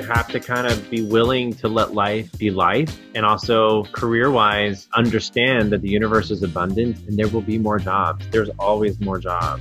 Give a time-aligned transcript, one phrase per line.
[0.00, 4.30] You have to kind of be willing to let life be life and also career
[4.30, 8.26] wise understand that the universe is abundant and there will be more jobs.
[8.30, 9.60] There's always more jobs.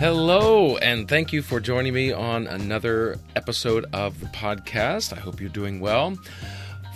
[0.00, 5.16] Hello, and thank you for joining me on another episode of the podcast.
[5.16, 6.18] I hope you're doing well.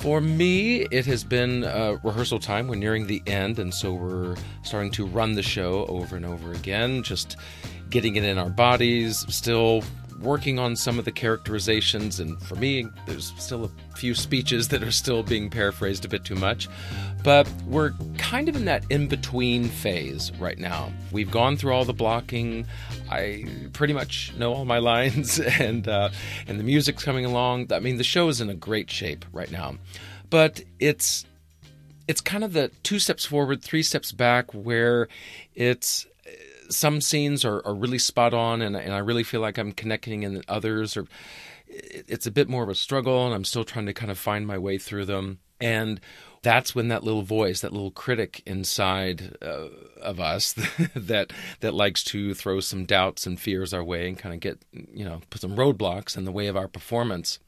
[0.01, 2.67] For me, it has been uh, rehearsal time.
[2.67, 6.53] We're nearing the end, and so we're starting to run the show over and over
[6.53, 7.37] again, just
[7.91, 9.83] getting it in our bodies, still
[10.21, 12.21] working on some of the characterizations.
[12.21, 16.25] And for me, there's still a few speeches that are still being paraphrased a bit
[16.25, 16.69] too much.
[17.23, 20.93] But we're kind of in that in between phase right now.
[21.13, 22.67] We've gone through all the blocking.
[23.11, 26.11] I pretty much know all my lines, and uh,
[26.47, 27.73] and the music's coming along.
[27.73, 29.77] I mean, the show is in a great shape right now,
[30.31, 31.27] but it's
[32.07, 35.09] it's kind of the two steps forward, three steps back, where
[35.55, 36.07] it's
[36.69, 40.25] some scenes are, are really spot on, and and I really feel like I'm connecting,
[40.25, 41.07] and others are.
[41.67, 44.47] It's a bit more of a struggle, and I'm still trying to kind of find
[44.47, 45.39] my way through them.
[45.61, 46.01] And
[46.43, 49.69] that's when that little voice, that little critic inside uh,
[50.01, 50.53] of us
[50.95, 54.65] that that likes to throw some doubts and fears our way and kind of get
[54.73, 57.39] you know put some roadblocks in the way of our performance.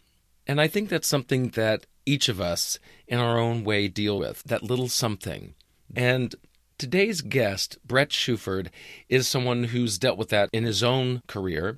[0.47, 4.43] And I think that's something that each of us in our own way deal with,
[4.45, 5.55] that little something.
[5.95, 6.35] And
[6.81, 8.69] today's guest, Brett Shuford,
[9.11, 11.77] is someone who's dealt with that in his own career.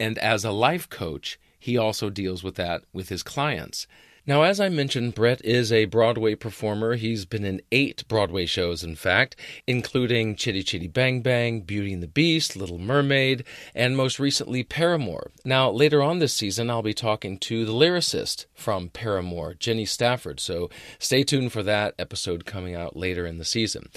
[0.00, 3.86] And as a life coach, he also deals with that with his clients.
[4.26, 6.94] Now, as I mentioned, Brett is a Broadway performer.
[6.94, 9.34] He's been in eight Broadway shows, in fact,
[9.66, 13.44] including Chitty Chitty Bang Bang, Beauty and the Beast, Little Mermaid,
[13.74, 15.32] and most recently Paramour.
[15.44, 20.38] Now, later on this season, I'll be talking to the lyricist from Paramour, Jenny Stafford,
[20.38, 23.88] so stay tuned for that episode coming out later in the season.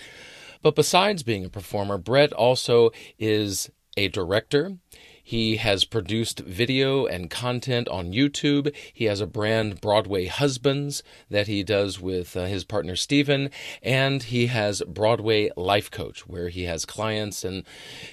[0.63, 4.77] But besides being a performer, Brett also is a director.
[5.25, 8.75] He has produced video and content on YouTube.
[8.93, 13.49] He has a brand, Broadway Husbands, that he does with uh, his partner Stephen.
[13.81, 17.63] And he has Broadway Life Coach, where he has clients and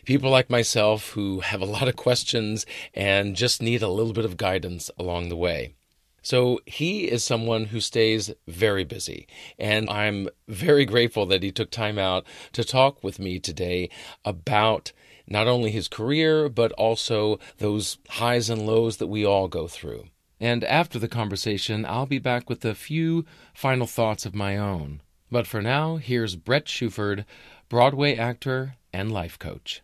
[0.04, 4.24] people like myself who have a lot of questions and just need a little bit
[4.24, 5.74] of guidance along the way.
[6.22, 9.26] So he is someone who stays very busy.
[9.58, 13.90] And I'm very grateful that he took time out to talk with me today
[14.24, 14.92] about
[15.26, 20.04] not only his career, but also those highs and lows that we all go through.
[20.40, 25.02] And after the conversation, I'll be back with a few final thoughts of my own.
[25.30, 27.24] But for now, here's Brett Shuford,
[27.68, 29.82] Broadway actor and life coach.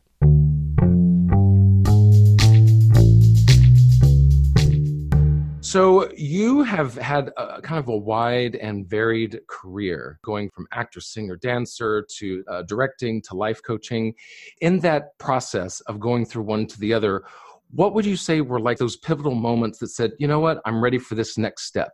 [5.66, 11.00] So you have had a, kind of a wide and varied career, going from actor,
[11.00, 14.14] singer, dancer to uh, directing to life coaching.
[14.60, 17.24] In that process of going through one to the other,
[17.72, 20.80] what would you say were like those pivotal moments that said, you know what, I'm
[20.80, 21.90] ready for this next step?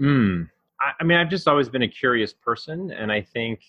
[0.00, 0.48] Mm.
[0.80, 3.60] I, I mean, I've just always been a curious person, and I think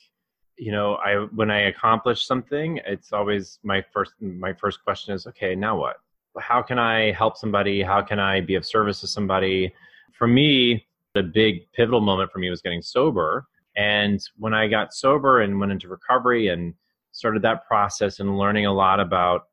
[0.55, 5.25] you know i when i accomplish something it's always my first my first question is
[5.25, 5.95] okay now what
[6.39, 7.81] how can I help somebody?
[7.81, 9.73] How can I be of service to somebody?
[10.13, 13.47] For me, the big pivotal moment for me was getting sober.
[13.75, 16.73] And when I got sober and went into recovery and
[17.11, 19.43] started that process and learning a lot about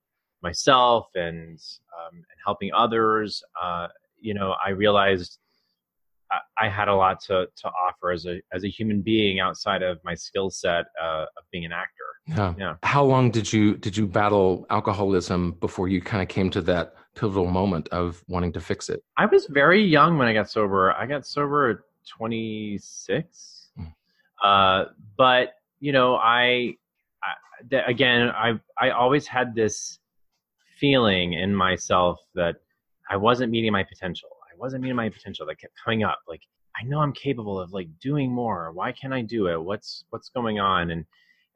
[0.43, 1.59] myself and
[1.99, 5.39] um, and helping others, uh, you know, I realized
[6.59, 9.99] I, had a lot to to offer as a as a human being outside of
[10.05, 12.05] my skill set uh, of being an actor.
[12.27, 12.55] Yeah.
[12.59, 12.75] yeah.
[12.83, 16.95] How long did you did you battle alcoholism before you kind of came to that
[17.15, 19.03] pivotal moment of wanting to fix it?
[19.17, 20.93] I was very young when I got sober.
[20.93, 23.71] I got sober at 26.
[23.79, 23.93] Mm.
[24.43, 26.77] Uh, but you know, I,
[27.23, 29.99] I again, I I always had this
[30.79, 32.57] feeling in myself that
[33.11, 34.29] I wasn't meeting my potential.
[34.61, 35.47] Wasn't meeting my potential.
[35.47, 36.21] That kept coming up.
[36.29, 36.43] Like
[36.77, 38.71] I know I'm capable of like doing more.
[38.73, 39.61] Why can't I do it?
[39.61, 40.91] What's what's going on?
[40.91, 41.05] And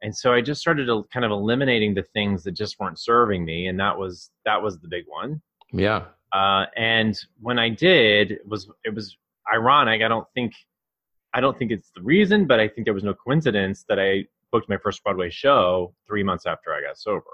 [0.05, 3.45] and so i just started to kind of eliminating the things that just weren't serving
[3.45, 5.41] me and that was that was the big one
[5.73, 9.17] yeah uh, and when i did it was it was
[9.53, 10.53] ironic i don't think
[11.33, 14.25] i don't think it's the reason but i think there was no coincidence that i
[14.53, 17.25] booked my first broadway show three months after i got sober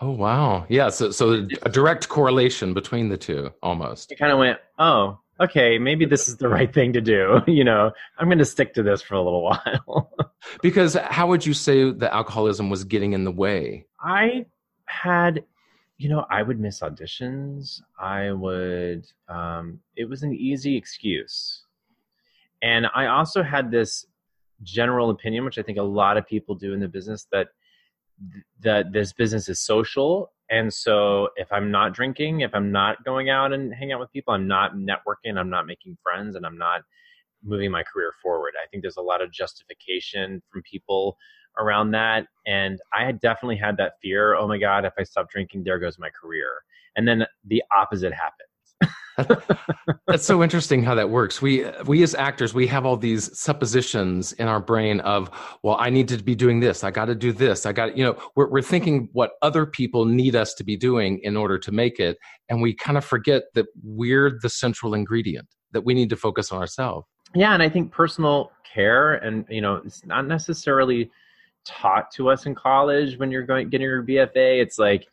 [0.00, 4.38] oh wow yeah so so a direct correlation between the two almost it kind of
[4.38, 7.40] went oh okay, maybe this is the right thing to do.
[7.50, 10.12] You know, I'm going to stick to this for a little while.
[10.62, 13.86] because how would you say the alcoholism was getting in the way?
[14.00, 14.46] I
[14.86, 15.44] had,
[15.98, 17.80] you know, I would miss auditions.
[17.98, 21.64] I would, um, it was an easy excuse.
[22.62, 24.06] And I also had this
[24.62, 27.48] general opinion, which I think a lot of people do in the business, that
[28.60, 33.30] that this business is social And so if I'm not drinking, if I'm not going
[33.30, 36.58] out and hanging out with people, I'm not networking, I'm not making friends, and I'm
[36.58, 36.82] not
[37.42, 38.54] moving my career forward.
[38.62, 41.16] I think there's a lot of justification from people
[41.58, 42.26] around that.
[42.46, 45.78] And I had definitely had that fear oh my God, if I stop drinking, there
[45.78, 46.48] goes my career.
[46.96, 48.49] And then the opposite happened.
[50.06, 51.40] That's so interesting how that works.
[51.40, 55.30] We we as actors, we have all these suppositions in our brain of,
[55.62, 56.84] well, I need to be doing this.
[56.84, 57.66] I got to do this.
[57.66, 61.20] I got, you know, we're we're thinking what other people need us to be doing
[61.22, 62.18] in order to make it,
[62.48, 65.48] and we kind of forget that we're the central ingredient.
[65.72, 67.06] That we need to focus on ourselves.
[67.34, 71.10] Yeah, and I think personal care, and you know, it's not necessarily
[71.64, 74.60] taught to us in college when you're going getting your BFA.
[74.60, 75.06] It's like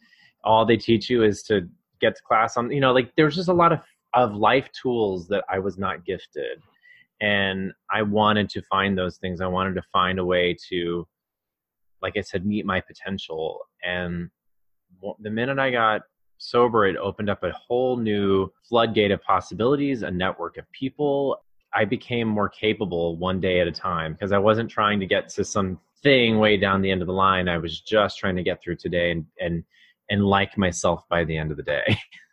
[0.44, 1.68] all they teach you is to
[2.00, 3.80] get to class on you know like there's just a lot of
[4.14, 6.62] of life tools that I was not gifted.
[7.20, 9.42] And I wanted to find those things.
[9.42, 11.08] I wanted to find a way to
[12.02, 13.62] like I said meet my potential.
[13.84, 14.30] And
[15.20, 16.02] the minute I got
[16.40, 21.38] sober it opened up a whole new floodgate of possibilities a network of people.
[21.74, 25.30] I became more capable one day at a time because I wasn't trying to get
[25.30, 27.50] to some thing way down the end of the line.
[27.50, 29.64] I was just trying to get through today and and
[30.10, 31.98] and like myself by the end of the day.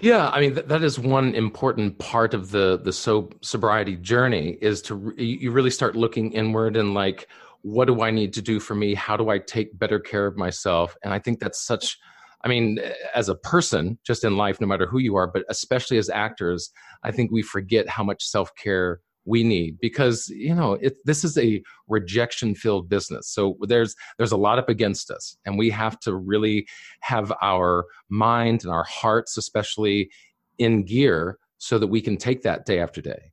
[0.00, 4.58] yeah, I mean th- that is one important part of the the so sobriety journey
[4.60, 7.28] is to re- you really start looking inward and like
[7.62, 8.94] what do I need to do for me?
[8.94, 10.96] How do I take better care of myself?
[11.04, 11.98] And I think that's such
[12.42, 12.78] I mean,
[13.14, 16.70] as a person, just in life, no matter who you are, but especially as actors,
[17.02, 21.24] I think we forget how much self care we need because you know it, this
[21.24, 23.28] is a rejection filled business.
[23.28, 26.66] So there's there's a lot up against us and we have to really
[27.00, 30.10] have our mind and our hearts especially
[30.58, 33.32] in gear so that we can take that day after day.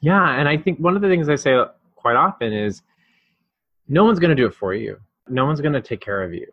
[0.00, 1.62] Yeah and i think one of the things i say
[1.94, 2.82] quite often is
[3.88, 4.96] no one's going to do it for you.
[5.28, 6.46] No one's going to take care of you.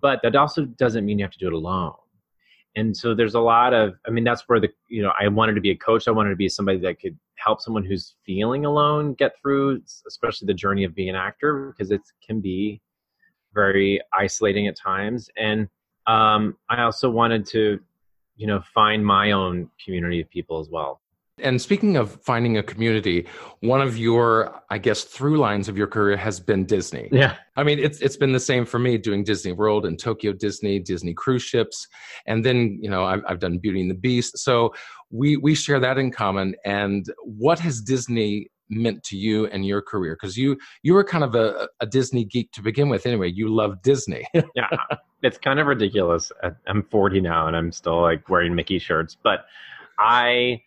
[0.00, 1.92] But that also doesn't mean you have to do it alone.
[2.74, 5.54] And so there's a lot of i mean that's where the you know i wanted
[5.54, 6.08] to be a coach.
[6.08, 10.46] I wanted to be somebody that could help someone who's feeling alone get through especially
[10.46, 12.80] the journey of being an actor because it can be
[13.54, 15.68] very isolating at times and
[16.06, 17.78] um, i also wanted to
[18.36, 21.00] you know find my own community of people as well
[21.38, 23.26] and speaking of finding a community,
[23.60, 27.10] one of your, I guess, through lines of your career has been Disney.
[27.12, 27.36] Yeah.
[27.56, 30.78] I mean, it's it's been the same for me doing Disney World and Tokyo Disney,
[30.78, 31.88] Disney cruise ships,
[32.26, 34.38] and then you know I've I've done Beauty and the Beast.
[34.38, 34.72] So
[35.10, 36.54] we we share that in common.
[36.64, 40.16] And what has Disney meant to you and your career?
[40.20, 43.06] Because you you were kind of a, a Disney geek to begin with.
[43.06, 44.26] Anyway, you love Disney.
[44.54, 44.68] yeah,
[45.22, 46.32] it's kind of ridiculous.
[46.66, 49.46] I'm 40 now and I'm still like wearing Mickey shirts, but
[49.98, 50.62] I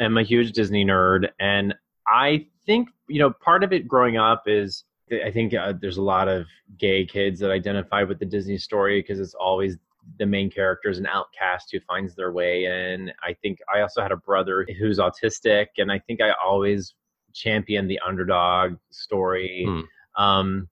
[0.00, 1.74] am a huge Disney nerd, and
[2.06, 4.84] I think you know part of it growing up is
[5.24, 6.46] I think uh, there's a lot of
[6.78, 9.76] gay kids that identify with the Disney story because it's always
[10.18, 13.10] the main character is an outcast who finds their way in.
[13.22, 16.94] I think I also had a brother who's autistic, and I think I always
[17.32, 19.64] championed the underdog story.
[19.66, 20.22] Hmm.
[20.22, 20.68] Um,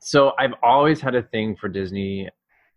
[0.00, 2.28] so I've always had a thing for Disney,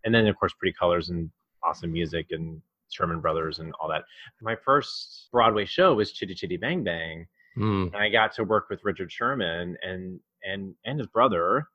[0.04, 1.30] and then of course Pretty Colors and
[1.63, 4.04] awesome music and Sherman Brothers and all that.
[4.42, 7.27] My first Broadway show was Chitty Chitty Bang Bang.
[7.57, 7.94] Mm.
[7.94, 11.67] And I got to work with Richard Sherman and and and his brother.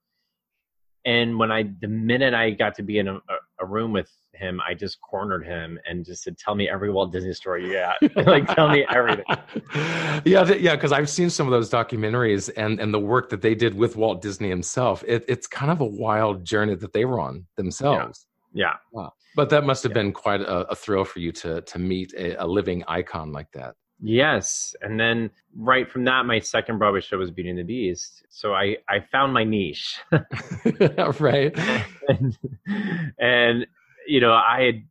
[1.05, 3.21] And when I the minute I got to be in a,
[3.61, 7.13] a room with him, I just cornered him and just said, "Tell me every Walt
[7.13, 7.97] Disney story you got.
[8.27, 9.25] like, tell me everything."
[10.25, 13.55] yeah, yeah, because I've seen some of those documentaries and and the work that they
[13.55, 15.05] did with Walt Disney himself.
[15.07, 18.27] It, it's kind of a wild journey that they were on themselves.
[18.53, 18.67] Yeah.
[18.67, 18.75] yeah.
[18.93, 19.13] Wow.
[19.37, 20.03] But that must have yeah.
[20.03, 23.51] been quite a, a, thrill for you to to meet a, a, living icon like
[23.53, 23.77] that.
[24.01, 28.25] Yes, and then right from that, my second Broadway show was Beauty and the Beast.
[28.29, 29.97] So I I found my niche,
[31.21, 31.53] right?
[32.09, 32.39] and,
[33.19, 33.67] and
[34.07, 34.83] you know I had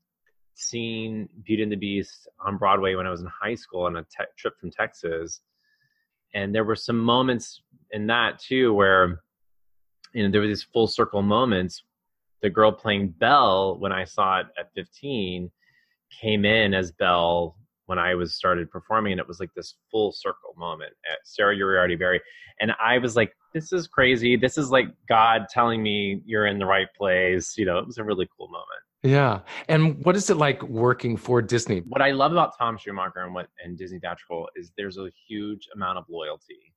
[0.55, 4.03] seen Beauty and the Beast on Broadway when I was in high school on a
[4.03, 5.41] te- trip from Texas,
[6.33, 7.61] and there were some moments
[7.91, 9.21] in that too where
[10.13, 11.83] you know there were these full circle moments
[12.41, 15.49] the girl playing Belle when I saw it at 15
[16.21, 17.55] came in as Belle
[17.87, 21.55] when I was started performing, and it was like this full circle moment at Sarah
[21.55, 22.21] Uriarte Berry,
[22.61, 24.35] and I was like, "This is crazy.
[24.37, 27.97] This is like God telling me you're in the right place." You know, it was
[27.97, 28.81] a really cool moment.
[29.03, 31.79] Yeah, and what is it like working for Disney?
[31.81, 35.67] What I love about Tom Schumacher and what and Disney Theatrical is there's a huge
[35.73, 36.73] amount of loyalty,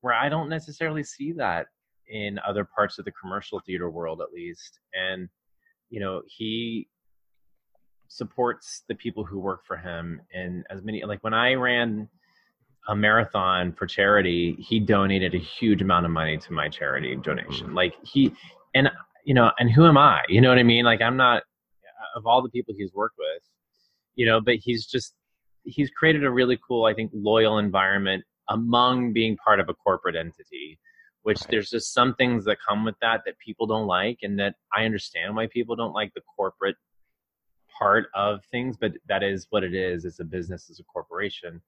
[0.00, 1.66] where I don't necessarily see that
[2.08, 5.28] in other parts of the commercial theater world at least and
[5.90, 6.88] you know he
[8.08, 12.08] supports the people who work for him and as many like when i ran
[12.88, 17.68] a marathon for charity he donated a huge amount of money to my charity donation
[17.68, 17.74] mm.
[17.74, 18.32] like he
[18.74, 18.88] and
[19.26, 20.22] you know, and who am I?
[20.28, 20.84] You know what I mean?
[20.84, 21.42] Like I'm not
[22.14, 23.42] of all the people he's worked with,
[24.14, 25.14] you know, but he's just
[25.64, 30.16] he's created a really cool, I think, loyal environment among being part of a corporate
[30.16, 30.78] entity.
[31.22, 31.50] Which right.
[31.50, 34.84] there's just some things that come with that that people don't like, and that I
[34.84, 36.76] understand why people don't like the corporate
[37.78, 40.04] part of things, but that is what it is.
[40.04, 41.60] It's a business, it's a corporation.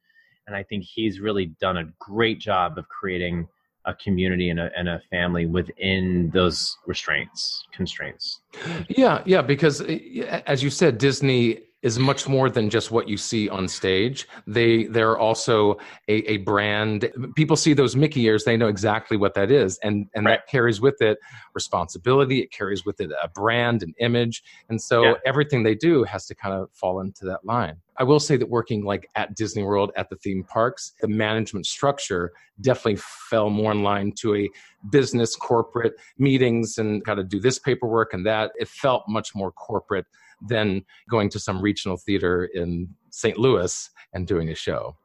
[0.46, 3.46] And I think he's really done a great job of creating
[3.84, 8.40] a community and a, and a family within those restraints, constraints.
[8.88, 13.16] Yeah, yeah, because eh, as you said, Disney is much more than just what you
[13.16, 14.28] see on stage.
[14.46, 17.10] They they're also a, a brand.
[17.34, 20.32] People see those Mickey ears, they know exactly what that is, and and right.
[20.32, 21.18] that carries with it
[21.54, 22.40] responsibility.
[22.40, 25.14] It carries with it a brand, an image, and so yeah.
[25.24, 27.78] everything they do has to kind of fall into that line.
[27.96, 31.66] I will say that working like at Disney World at the theme parks, the management
[31.66, 34.48] structure definitely fell more in line to a
[34.90, 38.52] business corporate meetings and got to do this paperwork and that.
[38.56, 40.06] It felt much more corporate
[40.46, 43.36] than going to some regional theater in St.
[43.38, 44.96] Louis and doing a show.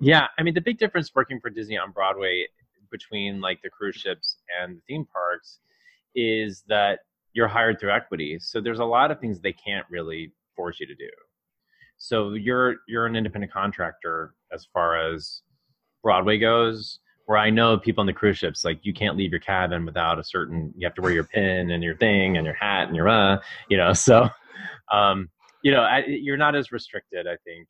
[0.00, 2.46] Yeah, I mean the big difference working for Disney on Broadway
[2.90, 5.58] between like the cruise ships and the theme parks
[6.14, 7.00] is that
[7.32, 8.38] you're hired through equity.
[8.38, 11.10] So there's a lot of things they can't really force you to do.
[11.98, 15.42] So you're you're an independent contractor as far as
[16.02, 19.40] Broadway goes, where I know people on the cruise ships, like you can't leave your
[19.40, 22.54] cabin without a certain, you have to wear your pin and your thing and your
[22.54, 23.38] hat and your, uh,
[23.68, 24.28] you know, so
[24.92, 25.28] um,
[25.62, 27.68] you know, I, you're not as restricted, I think.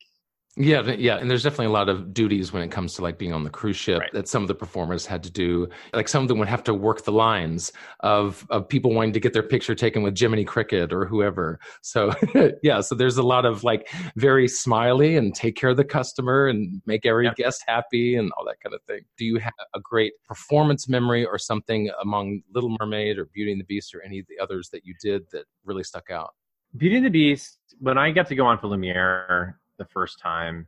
[0.59, 3.31] Yeah, yeah, and there's definitely a lot of duties when it comes to like being
[3.31, 4.11] on the cruise ship right.
[4.13, 5.67] that some of the performers had to do.
[5.93, 9.19] Like some of them would have to work the lines of of people wanting to
[9.19, 11.59] get their picture taken with Jiminy Cricket or whoever.
[11.83, 12.11] So
[12.63, 16.47] yeah, so there's a lot of like very smiley and take care of the customer
[16.47, 17.33] and make every yeah.
[17.35, 19.01] guest happy and all that kind of thing.
[19.15, 23.61] Do you have a great performance memory or something among Little Mermaid or Beauty and
[23.61, 26.31] the Beast or any of the others that you did that really stuck out?
[26.75, 30.67] Beauty and the Beast, when I got to go on for Lumiere the first time,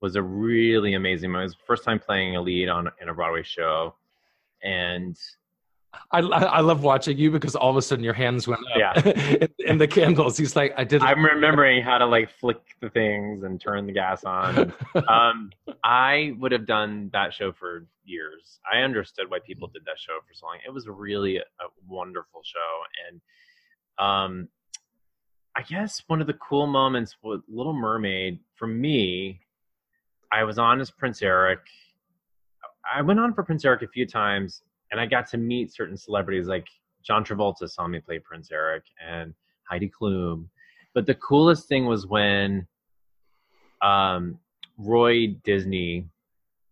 [0.00, 1.42] was a really amazing moment.
[1.42, 3.94] It was the first time playing a lead on in a Broadway show,
[4.62, 5.18] and
[6.12, 8.76] I I love watching you because all of a sudden your hands went up.
[8.76, 10.36] Yeah, in, the candles.
[10.36, 11.02] He's like, I did.
[11.02, 14.72] I'm remembering how to like flick the things and turn the gas on.
[15.08, 15.50] um,
[15.84, 18.60] I would have done that show for years.
[18.70, 20.58] I understood why people did that show for so long.
[20.66, 23.20] It was really a, a wonderful show, and
[23.98, 24.48] um,
[25.56, 29.40] I guess one of the cool moments with Little Mermaid for me,
[30.32, 31.60] I was on as Prince Eric.
[32.94, 35.96] I went on for Prince Eric a few times, and I got to meet certain
[35.96, 36.66] celebrities like
[37.02, 39.34] John Travolta saw me play Prince Eric and
[39.68, 40.46] Heidi Klum.
[40.94, 42.66] But the coolest thing was when
[43.82, 44.38] um,
[44.78, 46.08] Roy Disney,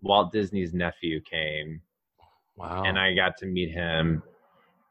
[0.03, 1.81] Walt Disney's nephew, came.
[2.57, 2.85] Wow.
[2.85, 4.23] And I got to meet him,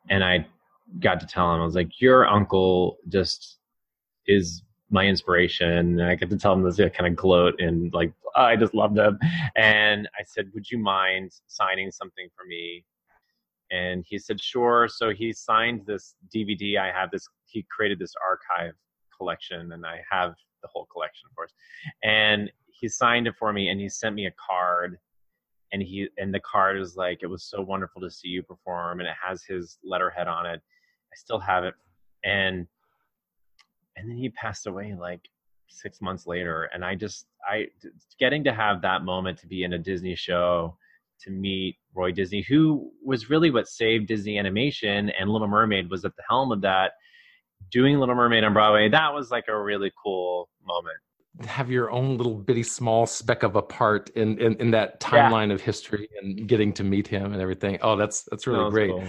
[0.10, 0.48] and I
[1.00, 3.57] got to tell him, I was like, Your uncle just
[4.28, 6.00] is my inspiration.
[6.00, 8.74] And I get to tell him this kind of gloat and like, oh, I just
[8.74, 9.20] loved him.
[9.56, 12.86] And I said, would you mind signing something for me?
[13.70, 14.88] And he said, sure.
[14.88, 16.80] So he signed this DVD.
[16.80, 18.74] I have this, he created this archive
[19.16, 21.52] collection and I have the whole collection, of course.
[22.04, 24.98] And he signed it for me and he sent me a card
[25.74, 29.00] and he and the card is like it was so wonderful to see you perform
[29.00, 30.62] and it has his letterhead on it
[31.12, 31.74] i still have it
[32.24, 32.68] and
[33.98, 35.22] and then he passed away like
[35.68, 37.66] six months later and i just i
[38.20, 40.78] getting to have that moment to be in a disney show
[41.20, 46.06] to meet roy disney who was really what saved disney animation and little mermaid was
[46.06, 46.94] at the helm of that
[47.72, 50.98] doing little mermaid on broadway that was like a really cool moment
[51.46, 55.50] have your own little bitty small speck of a part in in, in that timeline
[55.50, 55.56] yeah.
[55.56, 58.90] of history and getting to meet him and everything oh that's that's really that great
[58.90, 59.04] cool.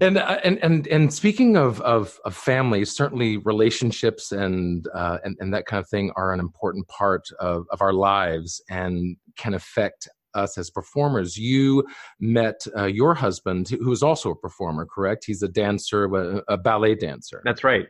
[0.00, 5.36] And, uh, and and and speaking of of, of families, certainly relationships and, uh, and
[5.40, 9.54] and that kind of thing are an important part of, of our lives and can
[9.54, 11.36] affect us as performers.
[11.36, 11.84] You
[12.20, 15.24] met uh, your husband, who is also a performer, correct?
[15.26, 17.42] He's a dancer, a, a ballet dancer.
[17.44, 17.86] That's right.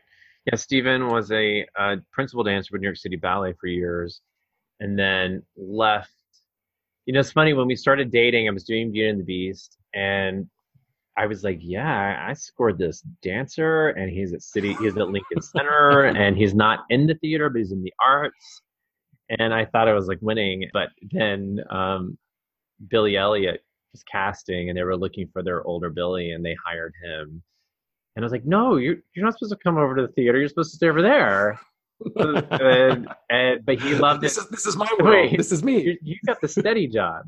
[0.47, 4.23] Yeah, Stephen was a, a principal dancer with New York City Ballet for years,
[4.81, 6.11] and then left.
[7.05, 8.49] You know, it's funny when we started dating.
[8.49, 10.47] I was doing Beauty and the Beast, and
[11.19, 15.43] I was like, yeah, I scored this dancer, and he's at City, he's at Lincoln
[15.43, 18.63] Center, and he's not in the theater, but he's in the arts.
[19.29, 22.17] And I thought I was like winning, but then um,
[22.89, 26.95] Billy Elliot was casting, and they were looking for their older Billy, and they hired
[27.03, 27.43] him.
[28.15, 30.39] And I was like, no, you're you're not supposed to come over to the theater.
[30.39, 31.59] You're supposed to stay over there.
[32.15, 34.43] and, and, but he loved this it.
[34.43, 35.31] Is, this is my world.
[35.31, 35.83] Wait, this is me.
[35.83, 37.25] You, you got the steady job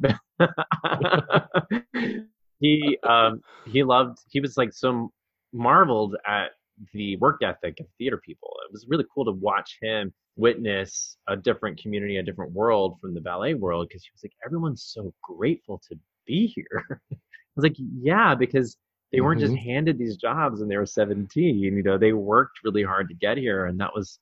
[2.60, 5.10] he um he loved he was like so
[5.52, 6.50] marveled at
[6.92, 8.50] the work ethic of theater people.
[8.66, 13.14] It was really cool to watch him witness a different community, a different world from
[13.14, 16.86] the ballet world because he was like, everyone's so grateful to be here.
[17.12, 17.16] I
[17.56, 18.76] was like, yeah, because
[19.12, 19.54] they weren't mm-hmm.
[19.54, 21.58] just handed these jobs when they were 17.
[21.58, 23.66] You know, they worked really hard to get here.
[23.66, 24.18] And that was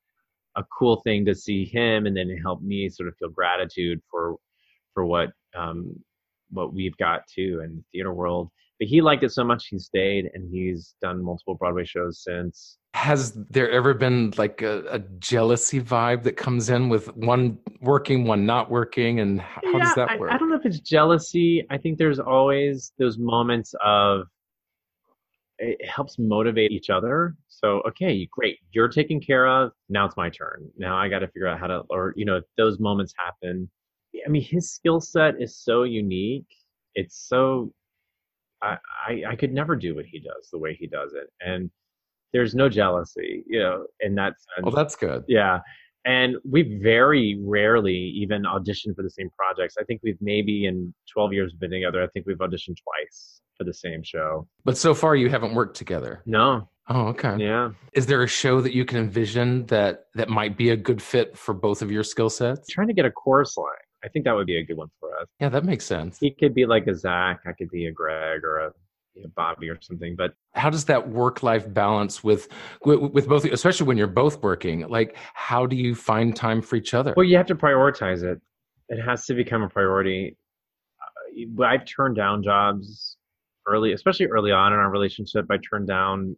[0.56, 4.00] a cool thing to see him and then it helped me sort of feel gratitude
[4.10, 4.36] for
[4.92, 5.94] for what um
[6.50, 9.78] what we've got too in the theater world but he liked it so much he
[9.78, 14.98] stayed and he's done multiple broadway shows since has there ever been like a, a
[15.18, 19.94] jealousy vibe that comes in with one working one not working and how yeah, does
[19.94, 23.74] that work I, I don't know if it's jealousy i think there's always those moments
[23.84, 24.26] of
[25.58, 27.36] it helps motivate each other.
[27.48, 28.58] So, okay, great.
[28.72, 29.72] You're taken care of.
[29.88, 30.70] Now it's my turn.
[30.76, 33.68] Now I got to figure out how to, or, you know, those moments happen.
[34.26, 36.46] I mean, his skill set is so unique.
[36.94, 37.72] It's so
[38.62, 41.70] I, I, I could never do what he does the way he does it, and
[42.32, 44.64] there's no jealousy, you know, in that sense.
[44.64, 45.24] Well, that's good.
[45.28, 45.60] Yeah,
[46.04, 49.74] and we very rarely even audition for the same projects.
[49.78, 52.02] I think we've maybe in 12 years we've been together.
[52.02, 54.48] I think we've auditioned twice for the same show.
[54.64, 56.22] But so far, you haven't worked together.
[56.24, 56.70] No.
[56.88, 57.36] Oh, okay.
[57.38, 57.72] Yeah.
[57.92, 61.36] Is there a show that you can envision that that might be a good fit
[61.36, 62.66] for both of your skill sets?
[62.68, 63.66] trying to get a chorus line.
[64.04, 65.26] I think that would be a good one for us.
[65.40, 66.18] Yeah, that makes sense.
[66.18, 67.40] He could be like a Zach.
[67.46, 68.72] I could be a Greg or a
[69.14, 70.14] you know, Bobby or something.
[70.16, 72.48] But how does that work life balance with,
[72.84, 74.86] with with both, especially when you're both working?
[74.88, 77.14] Like, how do you find time for each other?
[77.16, 78.40] Well, you have to prioritize it.
[78.88, 80.36] It has to become a priority.
[81.00, 83.16] Uh, I've turned down jobs
[83.66, 85.46] early, especially early on in our relationship.
[85.50, 86.36] I turned down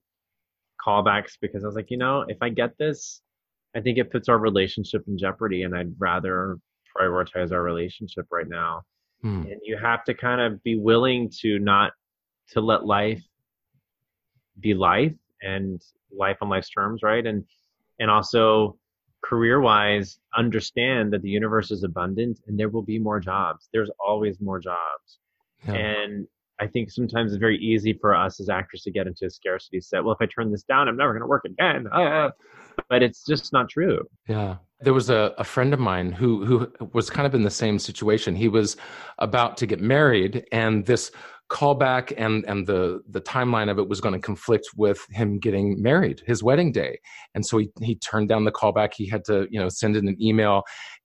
[0.84, 3.20] callbacks because I was like, you know, if I get this,
[3.76, 6.58] I think it puts our relationship in jeopardy, and I'd rather
[6.96, 8.82] prioritize our relationship right now.
[9.22, 9.42] Hmm.
[9.42, 11.92] And you have to kind of be willing to not
[12.52, 13.22] to let life
[14.58, 15.80] be life and
[16.16, 17.26] life on life's terms, right?
[17.26, 17.44] And
[17.98, 18.78] and also
[19.22, 23.68] career wise, understand that the universe is abundant and there will be more jobs.
[23.72, 25.18] There's always more jobs.
[25.66, 25.74] Yeah.
[25.74, 26.26] And
[26.58, 29.80] I think sometimes it's very easy for us as actors to get into a scarcity
[29.80, 30.04] set.
[30.04, 31.86] Well, if I turn this down, I'm never going to work again.
[31.92, 32.30] Ah.
[32.88, 34.06] But it's just not true.
[34.26, 34.56] Yeah.
[34.82, 37.78] There was a, a friend of mine who who was kind of in the same
[37.78, 38.34] situation.
[38.34, 38.76] He was
[39.18, 41.10] about to get married, and this
[41.50, 45.82] callback and and the the timeline of it was going to conflict with him getting
[45.82, 46.98] married, his wedding day.
[47.34, 48.94] And so he he turned down the callback.
[48.94, 50.62] He had to you know send in an email,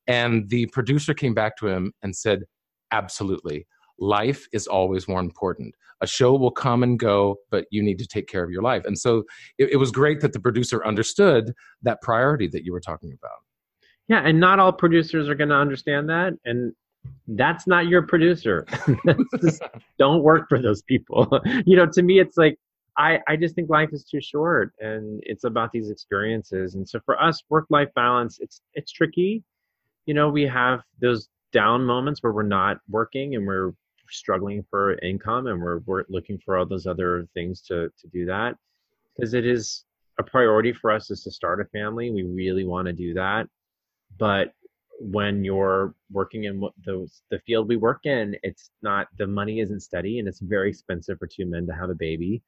[0.08, 2.44] and the producer came back to him and said,
[2.92, 3.68] "Absolutely,
[4.00, 5.76] life is always more important.
[6.02, 8.86] A show will come and go, but you need to take care of your life."
[8.86, 9.24] And so
[9.58, 13.40] it, it was great that the producer understood that priority that you were talking about.
[14.08, 16.74] Yeah, and not all producers are going to understand that, and
[17.28, 18.66] that's not your producer.
[19.42, 19.62] just,
[19.98, 21.40] don't work for those people.
[21.66, 22.58] you know, to me, it's like
[22.98, 26.76] I I just think life is too short, and it's about these experiences.
[26.76, 29.44] And so for us, work life balance, it's it's tricky.
[30.06, 33.72] You know, we have those down moments where we're not working and we're
[34.10, 38.26] struggling for income, and we're we're looking for all those other things to to do
[38.28, 38.56] that
[39.16, 39.84] because it is
[40.20, 42.12] a priority for us is to start a family.
[42.12, 43.48] We really want to do that
[44.18, 44.54] but
[45.00, 49.82] when you're working in the the field we work in, it's not the money isn't
[49.82, 52.42] steady and it's very expensive for two men to have a baby.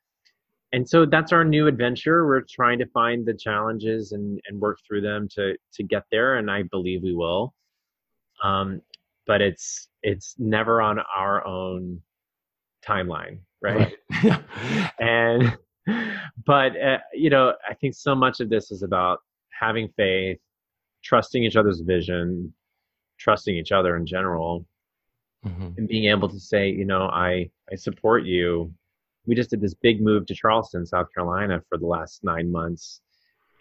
[0.74, 2.26] And so that's our new adventure.
[2.26, 6.36] We're trying to find the challenges and, and work through them to to get there,
[6.38, 7.54] and I believe we will.
[8.43, 8.82] Um,
[9.26, 12.02] but it's it's never on our own
[12.86, 13.96] timeline, right?
[14.24, 14.93] right.
[15.00, 15.58] and
[16.46, 19.20] but uh, you know, I think so much of this is about
[19.58, 20.39] having faith
[21.08, 22.54] trusting each other's vision,
[23.17, 24.65] trusting each other in general,
[25.46, 25.70] mm-hmm.
[25.78, 28.74] and being able to say, you know, I I support you.
[29.26, 33.02] We just did this big move to Charleston, South Carolina, for the last nine months,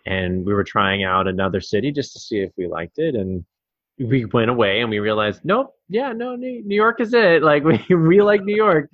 [0.06, 3.44] and we were trying out another city just to see if we liked it, and
[3.98, 7.42] we went away and we realized, nope, yeah, no, New York is it.
[7.50, 8.90] Like we we like New York,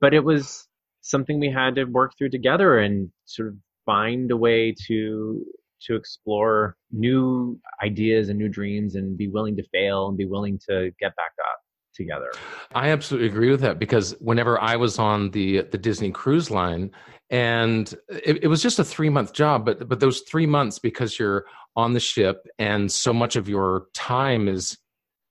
[0.00, 0.66] but it was
[1.02, 5.44] something we had to work through together and sort of find a way to
[5.86, 10.58] to explore new ideas and new dreams and be willing to fail and be willing
[10.68, 11.60] to get back up
[11.94, 12.30] together.
[12.74, 16.90] I absolutely agree with that because whenever I was on the the Disney cruise line
[17.30, 21.18] and it, it was just a 3 month job but but those 3 months because
[21.18, 21.44] you're
[21.76, 24.78] on the ship and so much of your time is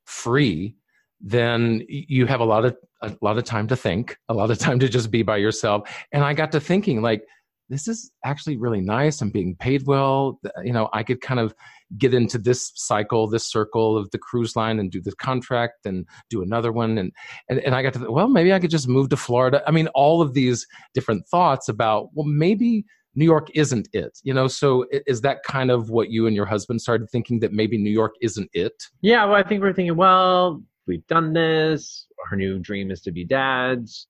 [0.06, 0.76] free
[1.22, 4.58] then you have a lot of a lot of time to think, a lot of
[4.58, 5.90] time to just be by yourself.
[6.12, 7.24] And I got to thinking like
[7.70, 9.22] this is actually really nice.
[9.22, 10.40] I'm being paid well.
[10.64, 11.54] You know, I could kind of
[11.98, 16.06] get into this cycle, this circle of the cruise line and do this contract and
[16.30, 16.98] do another one.
[16.98, 17.12] And,
[17.50, 19.64] and, and I got to, well, maybe I could just move to Florida.
[19.68, 24.34] I mean, all of these different thoughts about, well, maybe New York isn't it, you
[24.34, 24.48] know?
[24.48, 27.92] So is that kind of what you and your husband started thinking that maybe New
[27.92, 28.84] York isn't it?
[29.02, 29.26] Yeah.
[29.26, 32.08] Well, I think we're thinking, well, we've done this.
[32.30, 34.08] Our new dream is to be dads.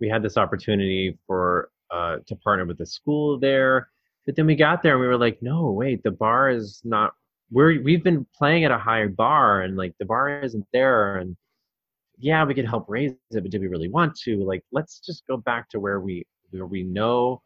[0.00, 3.88] We had this opportunity for uh, to partner with the school there.
[4.26, 7.12] But then we got there and we were like, no, wait, the bar is not.
[7.50, 11.36] We're we've been playing at a higher bar and like the bar isn't there and
[12.18, 14.44] yeah, we could help raise it, but do we really want to?
[14.44, 17.42] Like, let's just go back to where we where we know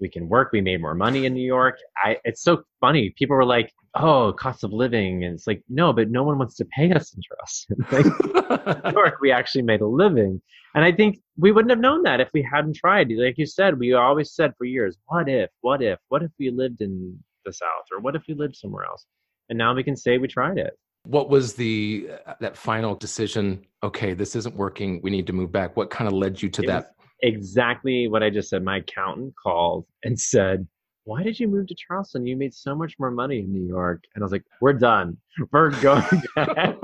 [0.00, 0.50] we can work.
[0.52, 1.78] We made more money in New York.
[1.96, 3.14] I it's so funny.
[3.16, 6.56] People were like, "Oh, cost of living," and it's like, no, but no one wants
[6.56, 7.66] to pay us in trust.
[7.92, 10.40] like, New York, we actually made a living,
[10.74, 13.10] and I think we wouldn't have known that if we hadn't tried.
[13.10, 15.50] Like you said, we always said for years, "What if?
[15.60, 15.98] What if?
[16.08, 19.06] What if we lived in the South, or what if we lived somewhere else?"
[19.48, 20.76] And now we can say we tried it.
[21.04, 23.64] What was the uh, that final decision?
[23.82, 25.00] Okay, this isn't working.
[25.02, 25.76] We need to move back.
[25.76, 26.95] What kind of led you to it that?
[27.22, 28.62] Exactly what I just said.
[28.62, 30.66] My accountant called and said,
[31.06, 32.26] why did you move to Charleston?
[32.26, 34.02] You made so much more money in New York.
[34.14, 35.16] And I was like, we're done.
[35.52, 36.04] We're going
[36.36, 36.76] back.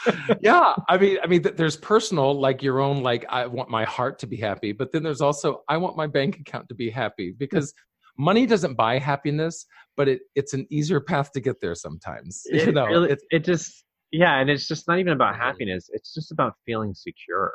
[0.40, 0.74] yeah.
[0.88, 4.26] I mean, I mean, there's personal, like your own, like I want my heart to
[4.26, 7.72] be happy, but then there's also, I want my bank account to be happy because
[8.18, 9.64] money doesn't buy happiness,
[9.96, 12.42] but it, it's an easier path to get there sometimes.
[12.50, 14.40] It, you know, really, it just, yeah.
[14.40, 15.42] And it's just not even about mm-hmm.
[15.42, 15.88] happiness.
[15.92, 17.54] It's just about feeling secure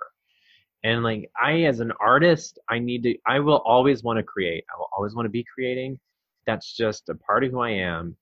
[0.87, 4.63] and like i as an artist i need to i will always want to create.
[4.73, 5.99] I will always want to be creating.
[6.45, 8.15] That's just a part of who i am.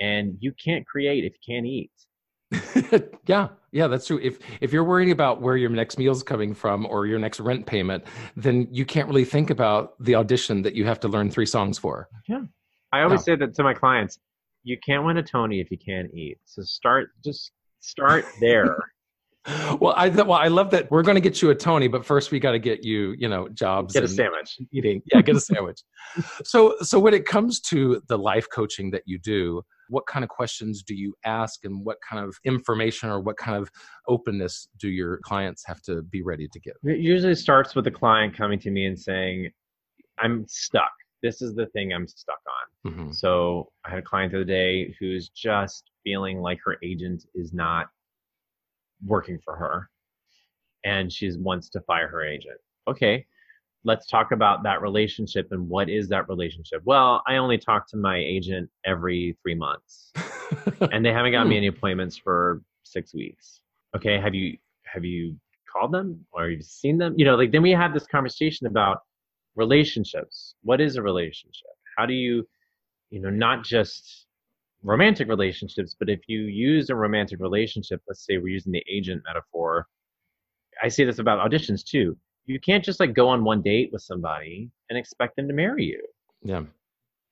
[0.00, 1.90] And you can't create if you can't eat.
[3.26, 3.48] Yeah.
[3.72, 4.20] Yeah that's true.
[4.22, 7.66] If if you're worrying about where your next meal's coming from or your next rent
[7.66, 8.04] payment
[8.36, 11.78] then you can't really think about the audition that you have to learn three songs
[11.78, 12.08] for.
[12.28, 12.42] Yeah.
[12.92, 13.34] I always yeah.
[13.34, 14.18] say that to my clients
[14.64, 16.38] you can't win a tony if you can't eat.
[16.44, 18.76] So start just start there
[19.80, 22.30] well, I well, I love that we're going to get you a Tony, but first
[22.30, 23.92] we got to get you, you know, jobs.
[23.92, 24.56] Get a sandwich.
[24.72, 25.80] Eating, yeah, get a sandwich.
[26.44, 30.28] so, so when it comes to the life coaching that you do, what kind of
[30.28, 33.68] questions do you ask, and what kind of information or what kind of
[34.06, 36.74] openness do your clients have to be ready to give?
[36.84, 39.50] It usually starts with the client coming to me and saying,
[40.18, 40.92] "I'm stuck.
[41.20, 43.10] This is the thing I'm stuck on." Mm-hmm.
[43.10, 47.52] So, I had a client the other day who's just feeling like her agent is
[47.52, 47.88] not
[49.04, 49.88] working for her
[50.84, 52.58] and she wants to fire her agent.
[52.88, 53.24] Okay,
[53.84, 56.82] let's talk about that relationship and what is that relationship?
[56.84, 60.12] Well, I only talk to my agent every three months
[60.92, 61.58] and they haven't got me hmm.
[61.58, 63.60] any appointments for six weeks.
[63.96, 65.36] Okay, have you have you
[65.70, 67.14] called them or you've you seen them?
[67.16, 68.98] You know, like then we have this conversation about
[69.56, 70.54] relationships.
[70.62, 71.70] What is a relationship?
[71.96, 72.46] How do you,
[73.10, 74.26] you know, not just
[74.82, 79.22] romantic relationships, but if you use a romantic relationship, let's say we're using the agent
[79.26, 79.86] metaphor,
[80.82, 82.16] I say this about auditions too.
[82.46, 85.84] You can't just like go on one date with somebody and expect them to marry
[85.84, 86.02] you.
[86.42, 86.62] Yeah.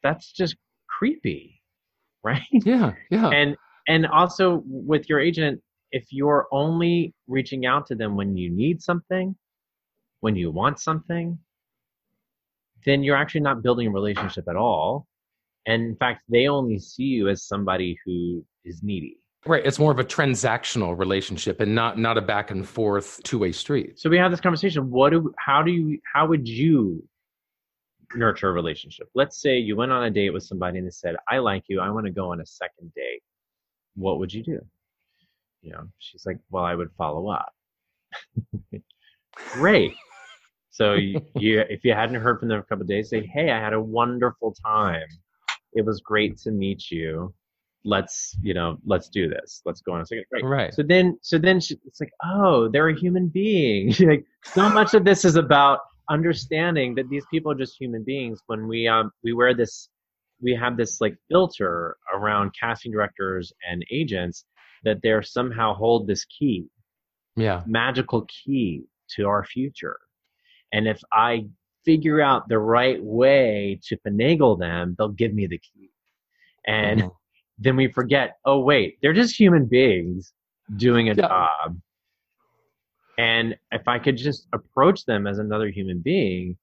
[0.03, 0.57] That's just
[0.89, 1.57] creepy.
[2.23, 2.43] Right?
[2.53, 2.93] Yeah.
[3.11, 3.31] Yeah.
[3.31, 3.57] And
[3.89, 8.83] and also with your agent, if you're only reaching out to them when you need
[8.83, 9.35] something,
[10.21, 11.39] when you want something,
[12.85, 15.07] then you're actually not building a relationship at all
[15.67, 19.19] and in fact they only see you as somebody who is needy.
[19.47, 23.53] Right it's more of a transactional relationship and not not a back and forth two-way
[23.53, 23.99] street.
[23.99, 27.03] So we have this conversation what do how do you how would you
[28.15, 29.09] nurture a relationship?
[29.15, 31.81] Let's say you went on a date with somebody and they said i like you
[31.81, 33.23] i want to go on a second date.
[33.95, 34.61] What would you do?
[35.63, 37.53] You know she's like well i would follow up.
[39.53, 39.95] Great.
[40.73, 43.51] So you, you, if you hadn't heard from them for a couple days say hey
[43.51, 45.07] i had a wonderful time
[45.73, 47.35] it was great to meet you.
[47.85, 49.63] Let's, you know, let's do this.
[49.65, 50.25] Let's go on a second.
[50.31, 50.45] Great.
[50.45, 50.75] Right.
[50.75, 53.95] So then, so then she, it's like, oh, they're a human being.
[54.01, 55.79] like, so much of this is about
[56.11, 58.41] understanding that these people are just human beings.
[58.47, 59.89] When we, um, we wear this,
[60.43, 64.45] we have this like filter around casting directors and agents
[64.85, 66.67] that they're somehow hold this key.
[67.37, 67.63] Yeah.
[67.67, 68.85] Magical key
[69.17, 69.99] to our future.
[70.73, 71.47] And if I
[71.85, 75.91] figure out the right way to finagle them, they'll give me the key.
[76.67, 77.09] And mm-hmm.
[77.59, 80.33] then we forget, oh, wait, they're just human beings
[80.77, 81.29] doing a yeah.
[81.29, 81.81] job.
[83.19, 86.57] And if I could just approach them as another human being,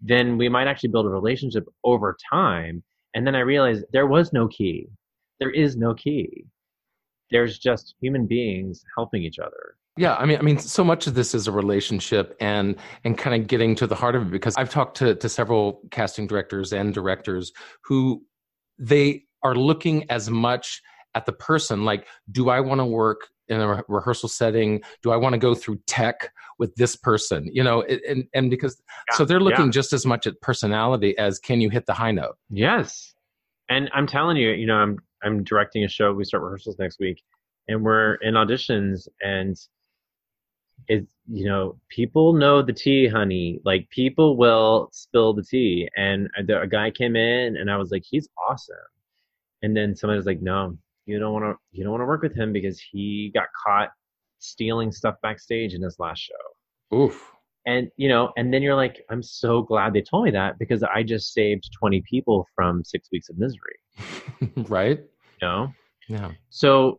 [0.00, 2.82] then we might actually build a relationship over time.
[3.14, 4.88] And then I realized there was no key.
[5.38, 6.46] There is no key.
[7.30, 9.76] There's just human beings helping each other.
[9.98, 13.40] Yeah, I mean, I mean, so much of this is a relationship and and kind
[13.40, 14.30] of getting to the heart of it.
[14.30, 17.52] Because I've talked to to several casting directors and directors
[17.84, 18.22] who
[18.78, 20.80] they are looking as much
[21.14, 24.80] at the person, like, do I want to work in a re- rehearsal setting?
[25.02, 27.50] Do I want to go through tech with this person?
[27.52, 29.72] You know, and and because Yeah, so they're looking yeah.
[29.72, 32.36] just as much at personality as can you hit the high note?
[32.48, 33.14] Yes.
[33.68, 36.14] And I'm telling you, you know, I'm I'm directing a show.
[36.14, 37.22] We start rehearsals next week,
[37.68, 39.56] and we're in auditions, and
[40.88, 43.60] it's you know, people know the tea, honey.
[43.64, 45.88] Like people will spill the tea.
[45.96, 48.76] And a, a guy came in, and I was like, he's awesome.
[49.62, 52.22] And then somebody was like, no, you don't want to, you don't want to work
[52.22, 53.90] with him because he got caught
[54.38, 57.30] stealing stuff backstage in his last show Oof.
[57.64, 60.82] and you know and then you're like i'm so glad they told me that because
[60.82, 63.78] i just saved 20 people from six weeks of misery
[64.68, 64.98] right?
[64.98, 65.72] you know
[66.08, 66.32] Yeah.
[66.50, 66.98] so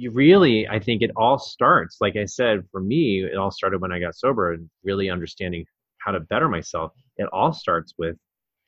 [0.00, 3.80] you really i think it all starts like i said for me it all started
[3.82, 5.64] when i got sober and really understanding
[6.00, 6.92] how to better myself.
[7.16, 8.16] It all starts with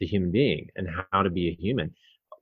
[0.00, 1.94] the human being and how to be a human.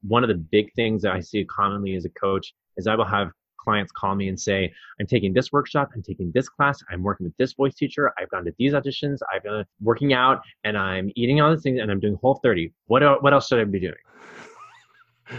[0.02, 3.04] One of the big things that i see commonly as a coach is i will
[3.04, 7.02] have clients call me and say i'm taking this workshop i'm taking this class i'm
[7.02, 10.78] working with this voice teacher i've gone to these auditions i've been working out and
[10.78, 13.64] i'm eating all these things and i'm doing whole 30 what, what else should i
[13.64, 13.92] be doing?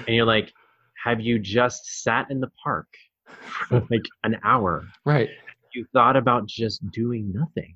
[0.06, 0.54] And you're like
[1.04, 2.86] have you just sat in the park
[3.90, 5.30] like an hour Right.
[5.74, 7.76] you thought about just doing nothing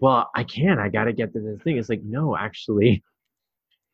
[0.00, 3.02] well i can't i gotta get to this thing it's like no actually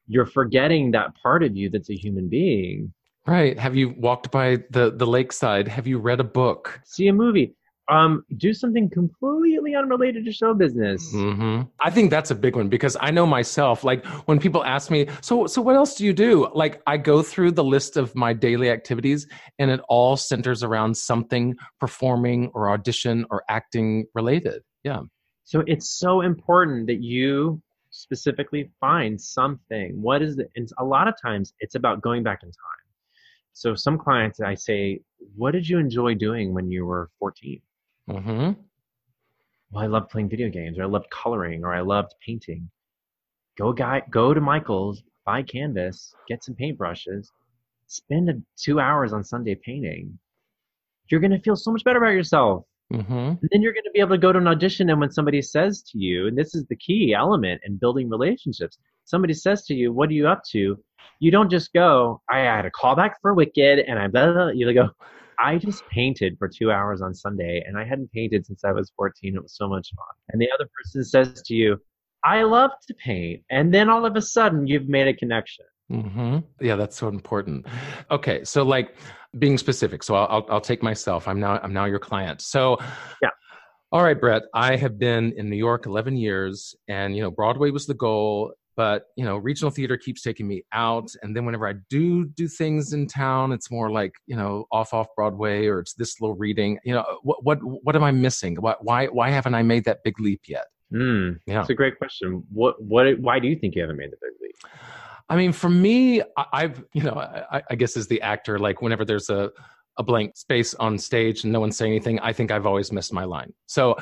[0.08, 2.92] you're forgetting that part of you that's a human being
[3.24, 3.56] Right.
[3.56, 5.68] Have you walked by the the lakeside?
[5.68, 6.80] Have you read a book?
[6.84, 7.54] see a movie
[7.90, 12.68] um do something completely unrelated to show business hmm I think that's a big one
[12.68, 13.82] because I know myself.
[13.82, 16.48] Like when people ask me, so so what else do you do?
[16.54, 19.26] Like I go through the list of my daily activities,
[19.58, 24.62] and it all centers around something performing or audition or acting related.
[24.84, 25.00] Yeah.
[25.44, 31.08] so it's so important that you specifically find something what is the and a lot
[31.08, 32.86] of times it's about going back in time
[33.52, 35.00] so some clients i say
[35.36, 37.60] what did you enjoy doing when you were 14
[38.08, 38.52] hmm
[39.70, 42.70] well, I loved playing video games, or I loved coloring, or I loved painting.
[43.58, 47.28] Go guy, go to Michael's, buy canvas, get some paintbrushes,
[47.86, 50.18] spend a, two hours on Sunday painting.
[51.10, 52.64] You're gonna feel so much better about yourself.
[52.90, 55.42] hmm And then you're gonna be able to go to an audition, and when somebody
[55.42, 59.74] says to you, and this is the key element in building relationships, somebody says to
[59.74, 60.82] you, "What are you up to?"
[61.20, 64.48] You don't just go, "I had a callback for Wicked," and I blah, blah, blah.
[64.50, 64.90] You go,
[65.38, 68.92] I just painted for two hours on Sunday, and I hadn't painted since I was
[68.96, 69.34] 14.
[69.36, 70.06] It was so much fun.
[70.28, 71.78] And the other person says to you,
[72.24, 73.42] I love to paint.
[73.50, 75.64] And then all of a sudden, you've made a connection.
[75.90, 77.66] hmm Yeah, that's so important.
[78.10, 78.96] Okay, so like
[79.38, 80.02] being specific.
[80.02, 81.26] So I'll, I'll I'll take myself.
[81.26, 82.40] I'm now I'm now your client.
[82.40, 82.78] So
[83.22, 83.30] Yeah.
[83.90, 84.44] All right, Brett.
[84.54, 88.52] I have been in New York 11 years, and you know Broadway was the goal,
[88.76, 92.48] but you know regional theater keeps taking me out, and then whenever I do do
[92.48, 96.36] things in town, it's more like you know off off Broadway or it's this little
[96.36, 96.78] reading.
[96.84, 98.56] You know what what what am I missing?
[98.56, 100.64] Why why why haven't I made that big leap yet?
[100.90, 101.58] Hmm, Yeah.
[101.60, 102.44] that's a great question.
[102.52, 104.54] What, what, why do you think you haven't made the big leap?
[105.30, 108.82] I mean, for me, I- I've you know, I, I guess as the actor, like
[108.82, 109.50] whenever there's a
[109.98, 113.12] a blank space on stage and no one's saying anything, I think I've always missed
[113.12, 113.52] my line.
[113.66, 113.96] So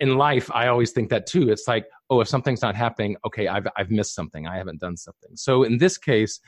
[0.00, 1.50] in life, I always think that too.
[1.50, 4.46] It's like, oh, if something's not happening, okay, I've I've missed something.
[4.46, 5.30] I haven't done something.
[5.34, 6.40] So in this case.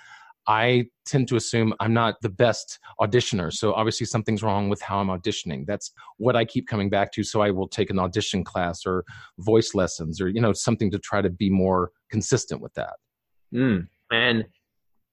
[0.46, 3.50] I tend to assume I'm not the best auditioner.
[3.50, 5.64] So obviously something's wrong with how I'm auditioning.
[5.64, 7.24] That's what I keep coming back to.
[7.24, 9.06] So I will take an audition class or
[9.38, 12.96] voice lessons or, you know, something to try to be more consistent with that.
[13.52, 13.78] Hmm.
[14.10, 14.44] And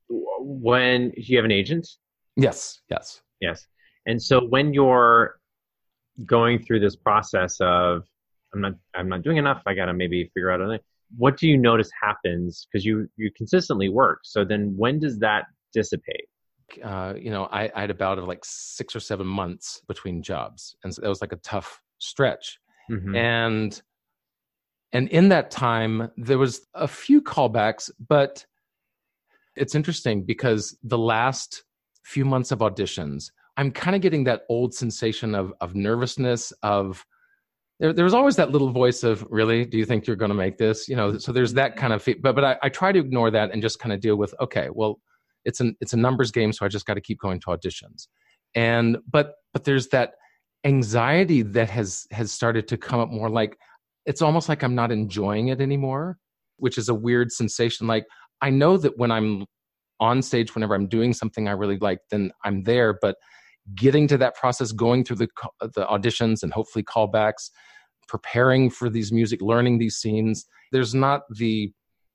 [0.10, 1.88] when you have an agent,
[2.36, 3.22] Yes, yes.
[3.42, 3.66] Yes.
[4.06, 5.40] And so when you're
[6.26, 8.04] going through this process of
[8.54, 10.80] I'm not I'm not doing enough, I gotta maybe figure out other
[11.18, 12.68] what do you notice happens?
[12.72, 14.20] Because you you consistently work.
[14.24, 16.28] So then when does that dissipate?
[16.84, 20.24] uh, you know, I, I had a bout of like six or seven months between
[20.24, 22.60] jobs, and so that was like a tough stretch.
[22.90, 23.16] Mhm.
[23.16, 23.82] And
[24.94, 28.46] and in that time, there was a few callbacks, but
[29.56, 31.64] it's interesting because the last
[32.04, 37.06] few months of auditions, I'm kind of getting that old sensation of of nervousness of
[37.80, 39.66] there, there was always that little voice of really?
[39.66, 40.88] Do you think you're going to make this?
[40.88, 43.52] You know so there's that kind of but but I, I try to ignore that
[43.52, 45.00] and just kind of deal with okay well
[45.46, 48.08] it's an it's a numbers game so i just got to keep going to auditions.
[48.54, 50.14] And but but there's that
[50.64, 53.58] anxiety that has has started to come up more like
[54.06, 56.18] it's almost like i'm not enjoying it anymore
[56.58, 58.06] which is a weird sensation like
[58.42, 59.46] i know that when i'm
[60.02, 63.16] on stage whenever i'm doing something i really like then i'm there but
[63.76, 65.28] getting to that process, going through the
[65.62, 67.52] the auditions and hopefully callbacks,
[68.08, 70.46] preparing for these music, learning these scenes.
[70.72, 71.72] There's not the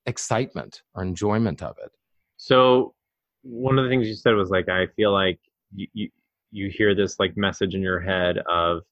[0.07, 1.91] excitement or enjoyment of it.
[2.37, 2.95] So
[3.43, 5.39] one of the things you said was like, I feel like
[5.75, 6.11] you, you,
[6.51, 8.83] you hear this like message in your head of,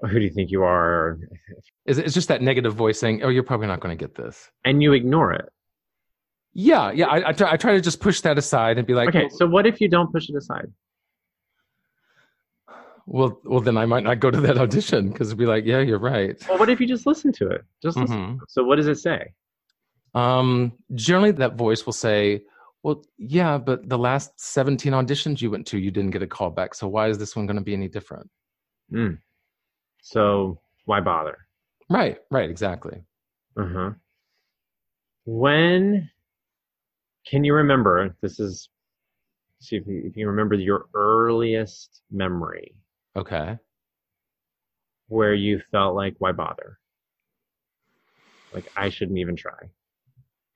[0.00, 1.18] who do you think you are?
[1.86, 4.50] It's just that negative voice saying, oh, you're probably not going to get this.
[4.64, 5.48] And you ignore it.
[6.54, 7.06] Yeah, yeah.
[7.06, 9.46] I, I, try, I try to just push that aside and be like, okay, so
[9.46, 10.72] what if you don't push it aside?
[13.06, 15.80] Well, well, then I might not go to that audition because it'd be like, yeah,
[15.80, 16.36] you're right.
[16.48, 17.64] Well, what if you just listen to it?
[17.82, 18.16] Just listen.
[18.16, 18.44] Mm-hmm.
[18.48, 19.34] So, what does it say?
[20.14, 22.42] Um, generally, that voice will say,
[22.82, 26.50] "Well, yeah, but the last 17 auditions you went to, you didn't get a call
[26.50, 26.74] back.
[26.74, 28.30] So why is this one going to be any different?"
[28.92, 29.18] Mm.
[30.02, 31.38] So why bother?
[31.90, 32.18] Right.
[32.30, 32.48] Right.
[32.48, 33.02] Exactly.
[33.56, 33.90] Uh huh.
[35.26, 36.10] When
[37.26, 38.16] can you remember?
[38.20, 38.68] This is
[39.60, 42.74] see if you, if you remember your earliest memory.
[43.16, 43.58] Okay.
[45.08, 46.78] Where you felt like, why bother?
[48.52, 49.58] Like I shouldn't even try.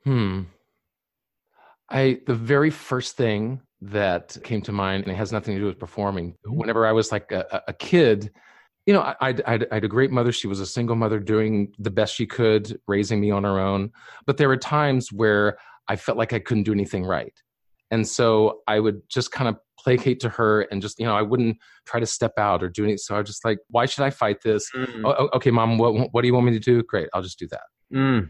[0.05, 0.43] Hmm.
[1.91, 5.67] I the very first thing that came to mind, and it has nothing to do
[5.67, 6.35] with performing.
[6.45, 8.31] Whenever I was like a, a kid,
[8.87, 10.33] you know, I, I, I, had a great mother.
[10.33, 13.91] She was a single mother doing the best she could, raising me on her own.
[14.27, 17.33] But there were times where I felt like I couldn't do anything right.
[17.91, 21.23] And so I would just kind of placate to her and just, you know, I
[21.23, 22.99] wouldn't try to step out or do anything.
[22.99, 24.71] So I was just like, why should I fight this?
[24.75, 25.03] Mm.
[25.05, 26.83] Oh, okay, mom, what, what do you want me to do?
[26.83, 27.63] Great, I'll just do that.
[27.95, 28.29] Mm.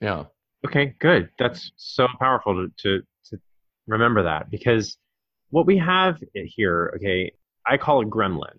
[0.00, 0.24] Yeah.
[0.66, 1.28] Okay, good.
[1.38, 3.40] That's so powerful to, to, to
[3.86, 4.96] remember that because
[5.50, 7.30] what we have here, okay,
[7.66, 8.58] I call it gremlin,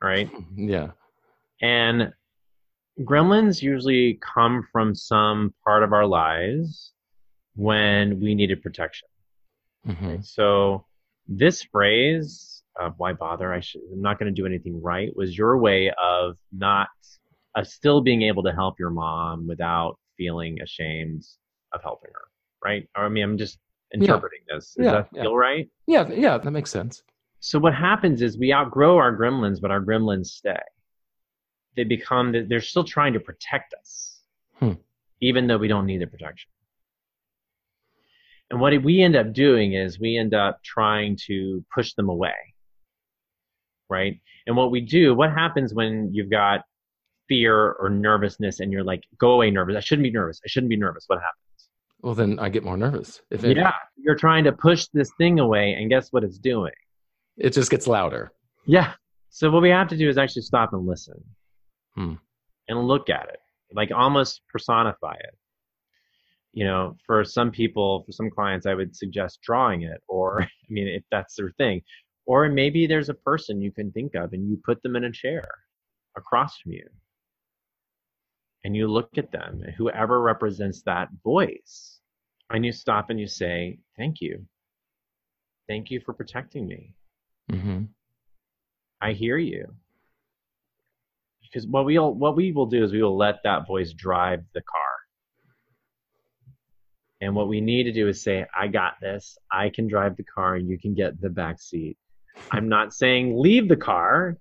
[0.00, 0.30] right?
[0.56, 0.92] Yeah.
[1.60, 2.12] And
[3.00, 6.92] gremlins usually come from some part of our lives
[7.58, 9.08] when we needed protection.
[9.86, 10.20] Mm-hmm.
[10.22, 10.84] So
[11.26, 13.52] this phrase, uh, "Why bother?
[13.52, 16.88] I should, I'm not going to do anything right," was your way of not
[17.56, 21.24] of still being able to help your mom without feeling ashamed
[21.72, 22.28] of helping her,
[22.64, 22.88] right?
[22.94, 23.58] I mean, I'm just
[23.92, 24.54] interpreting yeah.
[24.54, 24.74] this.
[24.74, 25.36] Does yeah, that feel yeah.
[25.36, 25.70] right?
[25.88, 27.02] Yeah, yeah, that makes sense.
[27.40, 30.60] So what happens is we outgrow our gremlins, but our gremlins stay.
[31.76, 34.20] They become they're still trying to protect us,
[34.60, 34.72] hmm.
[35.20, 36.50] even though we don't need the protection.
[38.50, 42.34] And what we end up doing is we end up trying to push them away.
[43.90, 44.20] Right?
[44.46, 46.62] And what we do, what happens when you've got
[47.28, 49.76] fear or nervousness and you're like, go away nervous.
[49.76, 50.40] I shouldn't be nervous.
[50.44, 51.04] I shouldn't be nervous.
[51.06, 51.68] What happens?
[52.00, 53.20] Well, then I get more nervous.
[53.30, 56.72] If it, yeah, you're trying to push this thing away, and guess what it's doing?
[57.36, 58.30] It just gets louder.
[58.66, 58.92] Yeah.
[59.30, 61.22] So what we have to do is actually stop and listen,
[61.96, 62.14] hmm.
[62.68, 63.40] and look at it,
[63.74, 65.36] like almost personify it
[66.52, 70.48] you know, for some people, for some clients, I would suggest drawing it, or I
[70.68, 71.82] mean, if that's their thing,
[72.26, 75.12] or maybe there's a person you can think of and you put them in a
[75.12, 75.48] chair
[76.16, 76.86] across from you,
[78.64, 82.00] and you look at them, and whoever represents that voice,
[82.50, 84.46] and you stop and you say, "Thank you,
[85.68, 86.94] thank you for protecting me.
[87.52, 87.84] Mm-hmm.
[89.00, 89.74] I hear you."
[91.42, 94.60] Because what we'll what we will do is we will let that voice drive the
[94.60, 94.87] car
[97.20, 99.36] and what we need to do is say, I got this.
[99.50, 101.96] I can drive the car and you can get the back seat.
[102.52, 104.36] I'm not saying leave the car,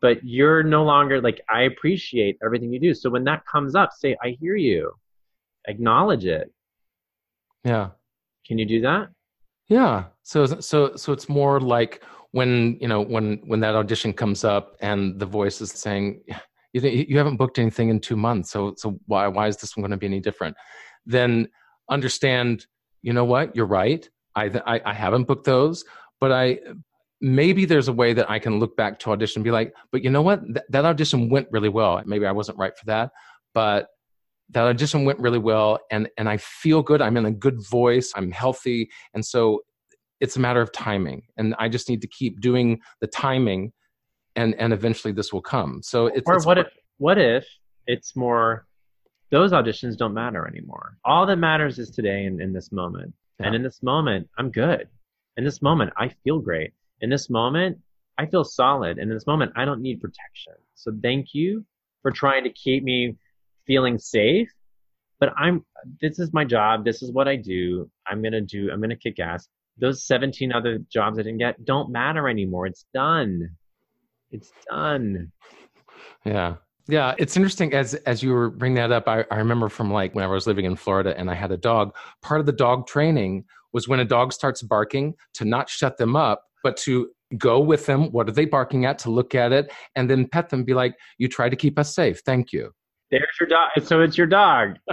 [0.00, 2.94] but you're no longer like, I appreciate everything you do.
[2.94, 4.92] So when that comes up, say, I hear you.
[5.66, 6.52] Acknowledge it.
[7.64, 7.90] Yeah.
[8.46, 9.08] Can you do that?
[9.68, 10.04] Yeah.
[10.22, 14.76] So so so it's more like when you know when when that audition comes up
[14.80, 16.20] and the voice is saying
[16.72, 19.82] you you haven't booked anything in two months so so why why is this one
[19.82, 20.56] going to be any different
[21.06, 21.46] then
[21.88, 22.66] understand,
[23.02, 24.08] you know what, you're right.
[24.34, 25.84] I, I, I haven't booked those,
[26.20, 26.58] but I
[27.20, 30.02] maybe there's a way that I can look back to audition and be like, but
[30.02, 32.02] you know what, Th- that audition went really well.
[32.04, 33.10] Maybe I wasn't right for that,
[33.54, 33.88] but
[34.50, 37.00] that audition went really well, and and I feel good.
[37.00, 38.12] I'm in a good voice.
[38.14, 39.60] I'm healthy, and so
[40.20, 41.22] it's a matter of timing.
[41.36, 43.72] And I just need to keep doing the timing,
[44.36, 45.80] and and eventually this will come.
[45.82, 46.66] So it's or it's what if
[46.98, 47.46] what if
[47.86, 48.66] it's more
[49.34, 50.96] those auditions don't matter anymore.
[51.04, 53.12] All that matters is today and in this moment.
[53.40, 53.46] Yeah.
[53.46, 54.88] And in this moment, I'm good.
[55.36, 56.72] In this moment, I feel great.
[57.00, 57.78] In this moment,
[58.16, 58.98] I feel solid.
[58.98, 60.52] And in this moment, I don't need protection.
[60.76, 61.66] So thank you
[62.02, 63.16] for trying to keep me
[63.66, 64.50] feeling safe.
[65.18, 65.64] But I'm,
[66.00, 66.84] this is my job.
[66.84, 67.90] This is what I do.
[68.06, 69.48] I'm to do, I'm going to kick ass.
[69.78, 72.68] Those 17 other jobs I didn't get don't matter anymore.
[72.68, 73.56] It's done.
[74.30, 75.32] It's done.
[76.24, 76.54] Yeah.
[76.86, 79.08] Yeah, it's interesting as as you were bringing that up.
[79.08, 81.56] I, I remember from like when I was living in Florida and I had a
[81.56, 81.94] dog.
[82.22, 86.14] Part of the dog training was when a dog starts barking to not shut them
[86.14, 88.12] up, but to go with them.
[88.12, 88.98] What are they barking at?
[89.00, 90.62] To look at it and then pet them.
[90.62, 92.20] Be like, you try to keep us safe.
[92.24, 92.70] Thank you.
[93.10, 93.70] There's your dog.
[93.82, 94.76] So it's your dog.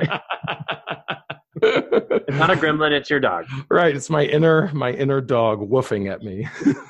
[1.62, 2.92] it's not a gremlin.
[2.92, 3.46] It's your dog.
[3.70, 3.96] Right.
[3.96, 6.48] It's my inner my inner dog woofing at me.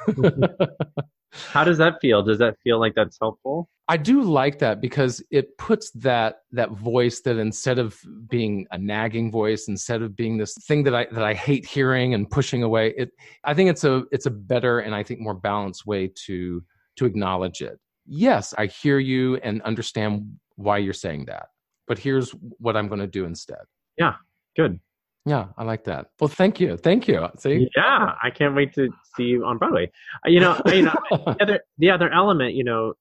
[1.31, 2.21] How does that feel?
[2.23, 3.69] Does that feel like that's helpful?
[3.87, 8.77] I do like that because it puts that that voice that instead of being a
[8.77, 12.63] nagging voice, instead of being this thing that I that I hate hearing and pushing
[12.63, 13.11] away, it
[13.43, 16.63] I think it's a it's a better and I think more balanced way to
[16.97, 17.79] to acknowledge it.
[18.05, 21.47] Yes, I hear you and understand why you're saying that.
[21.87, 23.63] But here's what I'm going to do instead.
[23.97, 24.13] Yeah,
[24.55, 24.79] good.
[25.25, 26.07] Yeah, I like that.
[26.19, 27.27] Well, thank you, thank you.
[27.37, 29.91] See, yeah, I can't wait to see you on Broadway.
[30.25, 32.93] Uh, you know, you know, the other the other element, you know,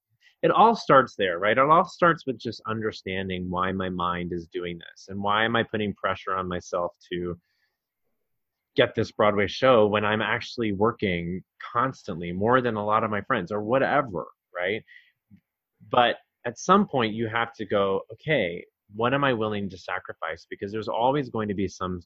[0.43, 1.57] it all starts there, right?
[1.57, 5.57] It all starts with just understanding why my mind is doing this and why am
[5.57, 7.39] I putting pressure on myself to
[8.77, 11.43] get this Broadway show when I'm actually working
[11.73, 14.83] constantly more than a lot of my friends or whatever, right?
[15.91, 16.17] But
[16.47, 18.65] at some point you have to go, okay,
[18.95, 20.47] what am I willing to sacrifice?
[20.49, 22.01] Because there's always going to be some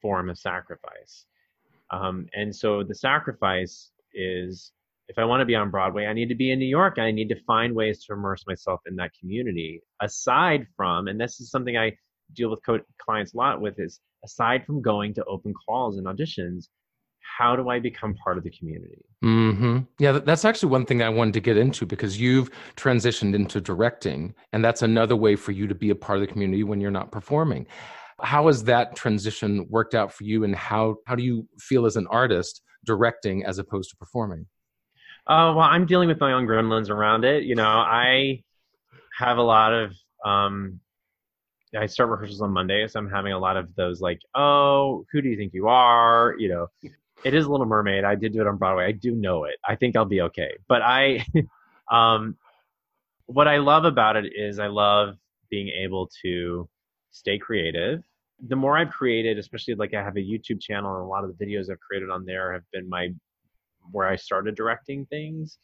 [0.00, 1.26] form of sacrifice.
[1.90, 4.72] Um, and so the sacrifice is
[5.08, 6.98] if I want to be on Broadway, I need to be in New York.
[6.98, 9.82] I need to find ways to immerse myself in that community.
[10.00, 11.96] Aside from, and this is something I
[12.32, 16.06] deal with co- clients a lot with, is aside from going to open calls and
[16.06, 16.68] auditions,
[17.36, 19.04] how do I become part of the community?
[19.24, 19.80] Mm-hmm.
[19.98, 24.34] Yeah, that's actually one thing I wanted to get into because you've transitioned into directing,
[24.52, 26.90] and that's another way for you to be a part of the community when you're
[26.90, 27.66] not performing.
[28.20, 31.96] How has that transition worked out for you, and how how do you feel as
[31.96, 34.46] an artist directing as opposed to performing?
[35.26, 37.44] Uh, well, I'm dealing with my own gremlins around it.
[37.44, 38.42] You know, I
[39.18, 39.92] have a lot of
[40.24, 40.80] um,
[41.76, 45.20] I start rehearsals on Monday, so I'm having a lot of those like, oh, who
[45.20, 46.36] do you think you are?
[46.38, 46.66] You know,
[47.24, 48.04] it is Little Mermaid.
[48.04, 48.86] I did do it on Broadway.
[48.86, 49.56] I do know it.
[49.66, 50.52] I think I'll be okay.
[50.68, 51.24] But I,
[51.90, 52.36] um,
[53.26, 55.16] what I love about it is I love
[55.50, 56.68] being able to
[57.10, 58.02] stay creative.
[58.48, 61.36] The more I've created, especially like I have a YouTube channel and a lot of
[61.36, 63.08] the videos I've created on there have been my
[63.90, 65.58] where I started directing things.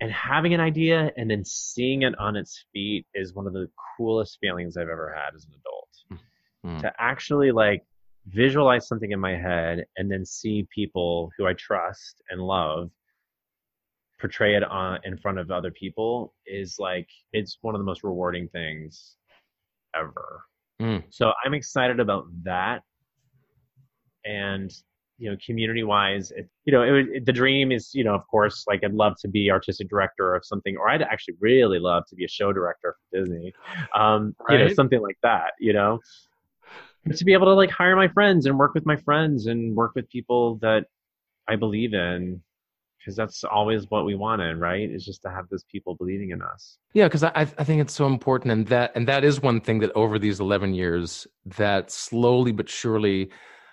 [0.00, 3.68] And having an idea and then seeing it on its feet is one of the
[3.96, 6.22] coolest feelings I've ever had as an adult.
[6.64, 6.80] Mm-hmm.
[6.82, 7.82] To actually like
[8.28, 12.90] visualize something in my head and then see people who I trust and love
[14.20, 18.02] portray it on in front of other people is like it's one of the most
[18.02, 19.16] rewarding things
[19.94, 20.42] ever.
[20.82, 21.04] Mm.
[21.10, 22.82] So I'm excited about that.
[24.24, 24.72] And
[25.20, 28.24] you know, community wise, it, you know, it, it, the dream is, you know, of
[28.28, 32.04] course, like I'd love to be artistic director of something, or I'd actually really love
[32.10, 33.52] to be a show director for Disney,
[33.96, 34.60] um, right.
[34.60, 35.98] you know, something like that, you know
[37.16, 39.92] to be able to like hire my friends and work with my friends and work
[39.94, 40.86] with people that
[41.48, 42.42] I believe in
[42.98, 44.90] because that's always what we wanted, right?
[44.90, 46.78] Is just to have those people believing in us.
[46.92, 49.78] Yeah, because I I think it's so important, and that and that is one thing
[49.80, 53.30] that over these eleven years, that slowly but surely,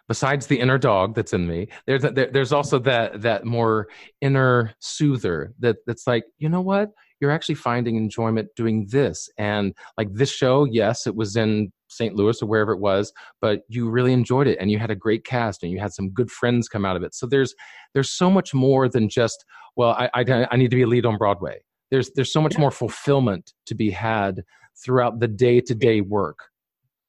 [0.08, 3.88] besides the inner dog that's in me, there's there, there's also that that more
[4.22, 9.74] inner soother that that's like you know what you're actually finding enjoyment doing this and
[9.98, 12.16] like this show yes it was in St.
[12.16, 15.26] Louis or wherever it was, but you really enjoyed it and you had a great
[15.26, 17.16] cast and you had some good friends come out of it.
[17.16, 17.54] So there's
[17.93, 21.06] there's so much more than just well, I I, I need to be a lead
[21.06, 21.64] on Broadway.
[21.91, 22.62] There's there's so much yeah.
[22.62, 24.43] more fulfillment to be had
[24.84, 26.39] throughout the day to day work.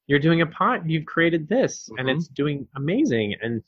[0.07, 0.89] You're doing a pot.
[0.89, 1.99] You've created this, mm-hmm.
[1.99, 3.35] and it's doing amazing.
[3.41, 3.61] And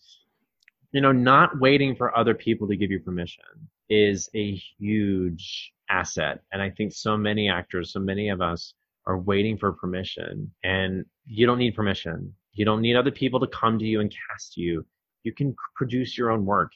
[0.91, 3.43] you know, not waiting for other people to give you permission
[3.89, 6.41] is a huge asset.
[6.51, 8.73] And I think so many actors, so many of us
[9.05, 12.33] are waiting for permission and you don't need permission.
[12.53, 14.85] You don't need other people to come to you and cast you.
[15.23, 16.71] You can produce your own work.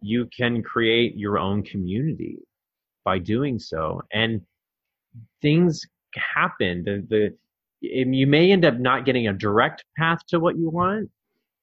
[0.00, 2.38] You can create your own community
[3.04, 4.02] by doing so.
[4.12, 4.40] And
[5.42, 6.84] things happen.
[6.84, 7.36] The, the,
[7.80, 11.10] you may end up not getting a direct path to what you want,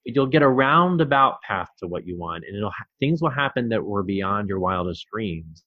[0.05, 2.43] you'll get a roundabout path to what you want.
[2.47, 5.63] And it'll, things will happen that were beyond your wildest dreams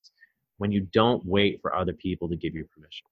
[0.59, 3.07] when you don't wait for other people to give you permission.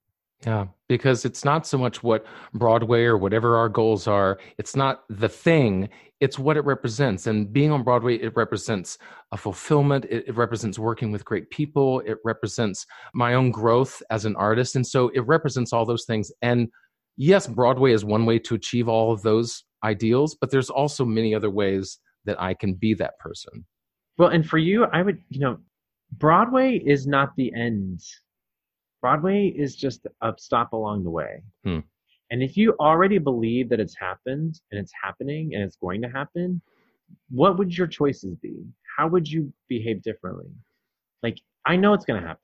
[0.44, 5.04] Yeah, because it's not so much what Broadway or whatever our goals are, it's not
[5.08, 5.88] the thing,
[6.20, 7.26] it's what it represents.
[7.26, 8.98] And being on Broadway, it represents
[9.32, 14.24] a fulfillment, it, it, represents working with great people, it represents my own growth as
[14.24, 14.76] an artist.
[14.76, 16.30] And so it represents all those things.
[16.42, 16.68] And
[17.16, 21.34] yes, Broadway is one way to achieve all of those ideals, but there's also many
[21.34, 23.64] other ways that I can be that person.
[24.18, 25.58] Well, and for you, I would, you know,
[26.12, 28.00] Broadway is not the end
[29.00, 31.42] Broadway is just a stop along the way.
[31.64, 31.80] Hmm.
[32.30, 36.08] And if you already believe that it's happened and it's happening and it's going to
[36.08, 36.60] happen,
[37.30, 38.64] what would your choices be?
[38.96, 40.50] How would you behave differently?
[41.22, 42.42] like I know it's going to happen.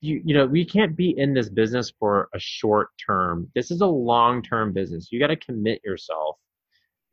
[0.00, 3.50] You you know, we can't be in this business for a short term.
[3.54, 5.08] This is a long-term business.
[5.10, 6.36] You got to commit yourself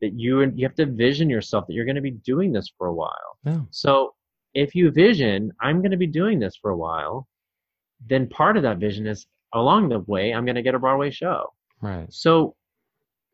[0.01, 2.71] that you and you have to vision yourself that you're going to be doing this
[2.77, 3.39] for a while.
[3.45, 3.61] Yeah.
[3.71, 4.13] So
[4.53, 7.27] if you vision, I'm going to be doing this for a while,
[8.05, 11.11] then part of that vision is along the way, I'm going to get a Broadway
[11.11, 11.53] show.
[11.81, 12.11] Right.
[12.11, 12.55] So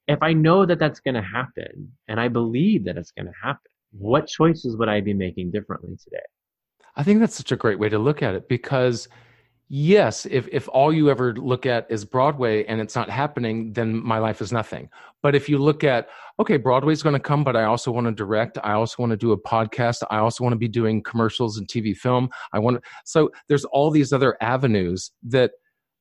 [0.07, 3.33] if I know that that's going to happen and I believe that it's going to
[3.41, 6.23] happen, what choices would I be making differently today?
[6.95, 9.07] I think that's such a great way to look at it because
[9.71, 13.95] yes, if if all you ever look at is Broadway and it's not happening, then
[13.95, 14.89] my life is nothing.
[15.23, 16.09] But if you look at
[16.39, 19.17] okay, Broadway's going to come, but I also want to direct, I also want to
[19.17, 22.29] do a podcast, I also want to be doing commercials and TV film.
[22.51, 25.51] I want to, so there's all these other avenues that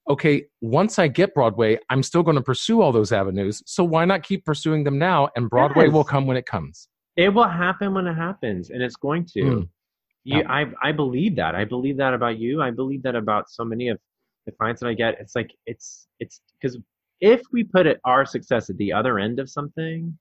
[0.09, 3.63] okay, once I get Broadway, I'm still going to pursue all those avenues.
[3.67, 5.93] So why not keep pursuing them now and Broadway Yes.
[5.93, 6.89] will come when it comes.
[7.17, 9.41] It will happen when it happens, and it's going to.
[9.41, 9.69] Mm.
[10.25, 10.53] You, Yeah.
[10.53, 11.55] I, I believe that.
[11.55, 12.61] I believe that about you.
[12.63, 13.99] I believe that about so many of
[14.47, 15.17] the clients that I get.
[15.21, 16.79] It's like it's it's because
[17.21, 20.17] if we put it our success at the other end of something,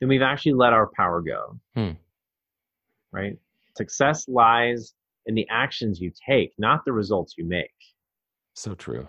[0.00, 1.58] then we've actually let our power go.
[1.74, 1.92] Hmm.
[3.12, 3.36] Right?
[3.76, 4.94] Success lies
[5.26, 7.70] in the actions you take, not the results you make.
[8.54, 9.08] So true.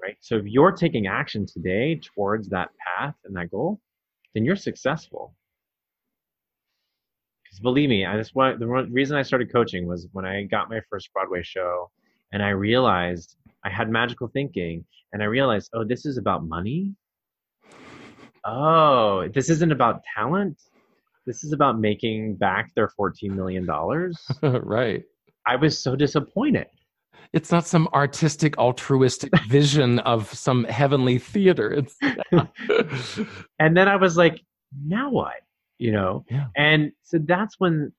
[0.00, 0.16] Right?
[0.20, 3.80] So if you're taking action today towards that path and that goal,
[4.34, 5.34] then you're successful.
[7.56, 10.68] Because believe me, I just want the reason I started coaching was when I got
[10.68, 11.90] my first Broadway show,
[12.32, 14.84] and I realized I had magical thinking,
[15.14, 16.94] and I realized, oh, this is about money.
[18.44, 20.60] Oh, this isn't about talent.
[21.26, 24.22] This is about making back their fourteen million dollars.
[24.42, 25.02] right.
[25.46, 26.66] I was so disappointed.
[27.32, 31.72] It's not some artistic, altruistic vision of some heavenly theater.
[31.72, 31.96] It's
[33.58, 34.42] and then I was like,
[34.84, 35.36] now what?
[35.78, 36.24] You know?
[36.30, 36.46] Yeah.
[36.56, 37.92] And so that's when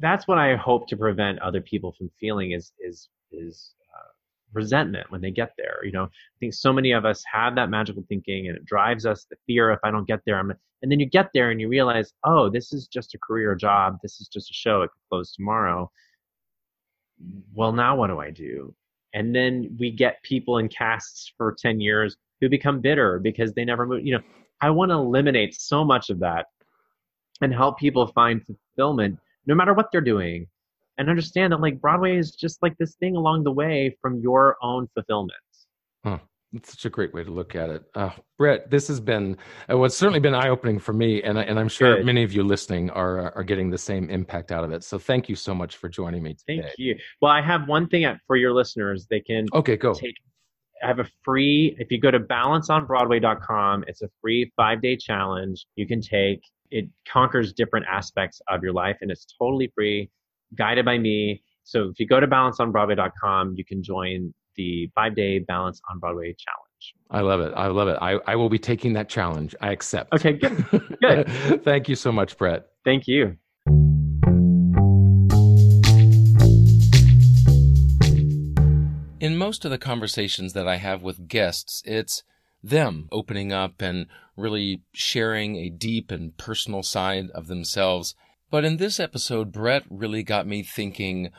[0.00, 4.08] that's what I hope to prevent other people from feeling is is is uh,
[4.52, 5.84] resentment when they get there.
[5.84, 9.06] You know, I think so many of us have that magical thinking, and it drives
[9.06, 9.70] us the fear.
[9.70, 10.52] If I don't get there, I'm.
[10.82, 13.98] And then you get there and you realize, oh, this is just a career job.
[14.02, 14.82] This is just a show.
[14.82, 15.88] It could close tomorrow.
[17.54, 18.74] Well, now what do I do?
[19.14, 23.64] And then we get people in casts for 10 years who become bitter because they
[23.64, 24.04] never move.
[24.04, 24.22] You know,
[24.60, 26.46] I want to eliminate so much of that
[27.42, 30.46] and help people find fulfillment no matter what they're doing
[30.98, 34.56] and understand that like Broadway is just like this thing along the way from your
[34.62, 35.32] own fulfillment.
[36.54, 37.84] It's such a great way to look at it.
[37.94, 39.38] Uh, Brett, this has been,
[39.70, 42.04] uh, well, it's certainly been eye opening for me, and, and I'm sure Good.
[42.04, 44.84] many of you listening are, are getting the same impact out of it.
[44.84, 46.60] So thank you so much for joining me today.
[46.62, 46.96] Thank you.
[47.22, 49.06] Well, I have one thing for your listeners.
[49.08, 49.94] They can Okay, go.
[49.94, 50.14] take
[50.82, 55.86] I have a free if you go to balanceonbroadway.com, it's a free 5-day challenge you
[55.86, 56.42] can take.
[56.72, 60.08] It conquers different aspects of your life and it's totally free,
[60.56, 61.42] guided by me.
[61.64, 66.94] So if you go to balanceonbroadway.com, you can join the 5-day Balance on Broadway challenge.
[67.10, 67.52] I love it.
[67.54, 67.98] I love it.
[68.00, 69.54] I, I will be taking that challenge.
[69.60, 70.14] I accept.
[70.14, 70.64] Okay, good.
[71.02, 71.28] Good.
[71.64, 72.68] Thank you so much, Brett.
[72.86, 73.36] Thank you.
[79.20, 82.22] In most of the conversations that I have with guests, it's
[82.62, 84.06] them opening up and
[84.36, 88.14] really sharing a deep and personal side of themselves.
[88.50, 91.30] But in this episode, Brett really got me thinking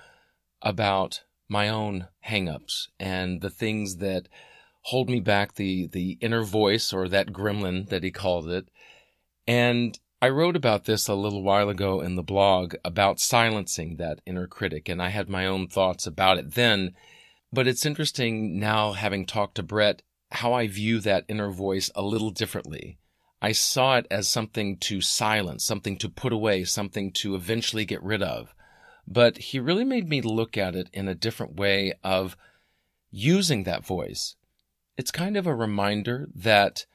[0.62, 4.28] about my own hangups and the things that
[4.88, 8.68] hold me back, the, the inner voice or that gremlin that he called it.
[9.48, 14.22] And I wrote about this a little while ago in the blog about silencing that
[14.26, 16.96] inner critic, and I had my own thoughts about it then.
[17.52, 20.02] But it's interesting now, having talked to Brett,
[20.34, 22.98] how I view that inner voice a little differently.
[23.42, 28.02] I saw it as something to silence, something to put away, something to eventually get
[28.02, 28.56] rid of.
[29.08, 32.38] But he really made me look at it in a different way of
[33.12, 34.36] using that voice.
[34.98, 36.86] It's kind of a reminder that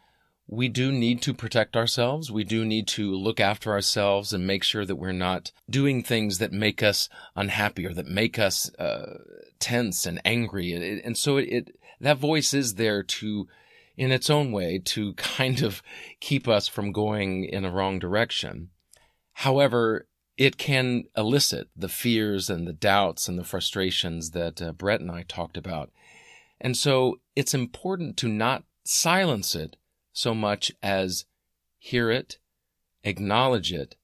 [0.46, 2.32] we do need to protect ourselves.
[2.32, 6.38] We do need to look after ourselves and make sure that we're not doing things
[6.38, 9.18] that make us unhappy or that make us uh,
[9.60, 10.72] tense and angry.
[10.72, 13.48] And, so it, it that voice is there to,
[13.96, 15.82] in its own way, to kind of
[16.20, 18.70] keep us from going in a wrong direction.
[19.34, 25.00] However, it can elicit the fears and the doubts and the frustrations that uh, Brett
[25.00, 25.90] and I talked about.
[26.60, 29.76] And so it's important to not silence it
[30.12, 31.24] so much as
[31.78, 32.38] hear it,
[33.02, 33.96] acknowledge it,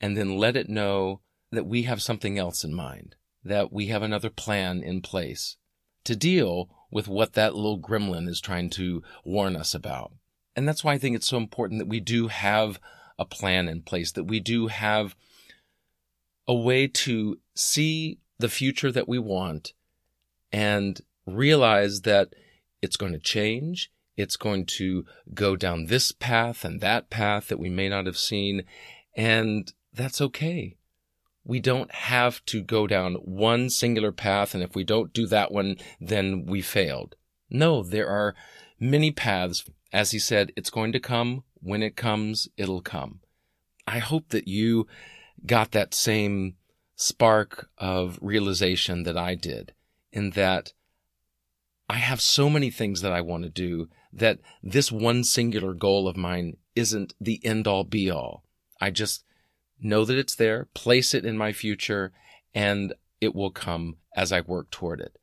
[0.00, 1.20] and then let it know
[1.50, 5.56] that we have something else in mind, that we have another plan in place
[6.04, 10.12] to deal with what that little gremlin is trying to warn us about.
[10.54, 12.80] And that's why I think it's so important that we do have
[13.18, 15.14] a plan in place, that we do have
[16.48, 19.72] a way to see the future that we want
[20.52, 22.34] and realize that
[22.80, 23.90] it's going to change.
[24.16, 28.16] It's going to go down this path and that path that we may not have
[28.16, 28.64] seen.
[29.14, 30.75] And that's okay.
[31.46, 34.52] We don't have to go down one singular path.
[34.52, 37.14] And if we don't do that one, then we failed.
[37.48, 38.34] No, there are
[38.80, 39.64] many paths.
[39.92, 41.44] As he said, it's going to come.
[41.62, 43.20] When it comes, it'll come.
[43.86, 44.88] I hope that you
[45.46, 46.56] got that same
[46.96, 49.72] spark of realization that I did
[50.12, 50.72] in that
[51.88, 56.08] I have so many things that I want to do that this one singular goal
[56.08, 58.42] of mine isn't the end all be all.
[58.80, 59.24] I just
[59.80, 62.12] know that it's there, place it in my future,
[62.54, 65.18] and it will come as I work toward it.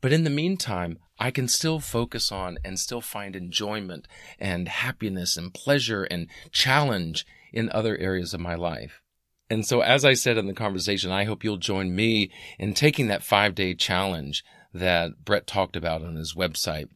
[0.00, 4.06] But in the meantime, I can still focus on and still find enjoyment
[4.38, 9.00] and happiness and pleasure and challenge in other areas of my life.
[9.48, 13.06] And so, as I said in the conversation, I hope you'll join me in taking
[13.08, 14.44] that five day challenge
[14.74, 16.88] that Brett talked about on his website.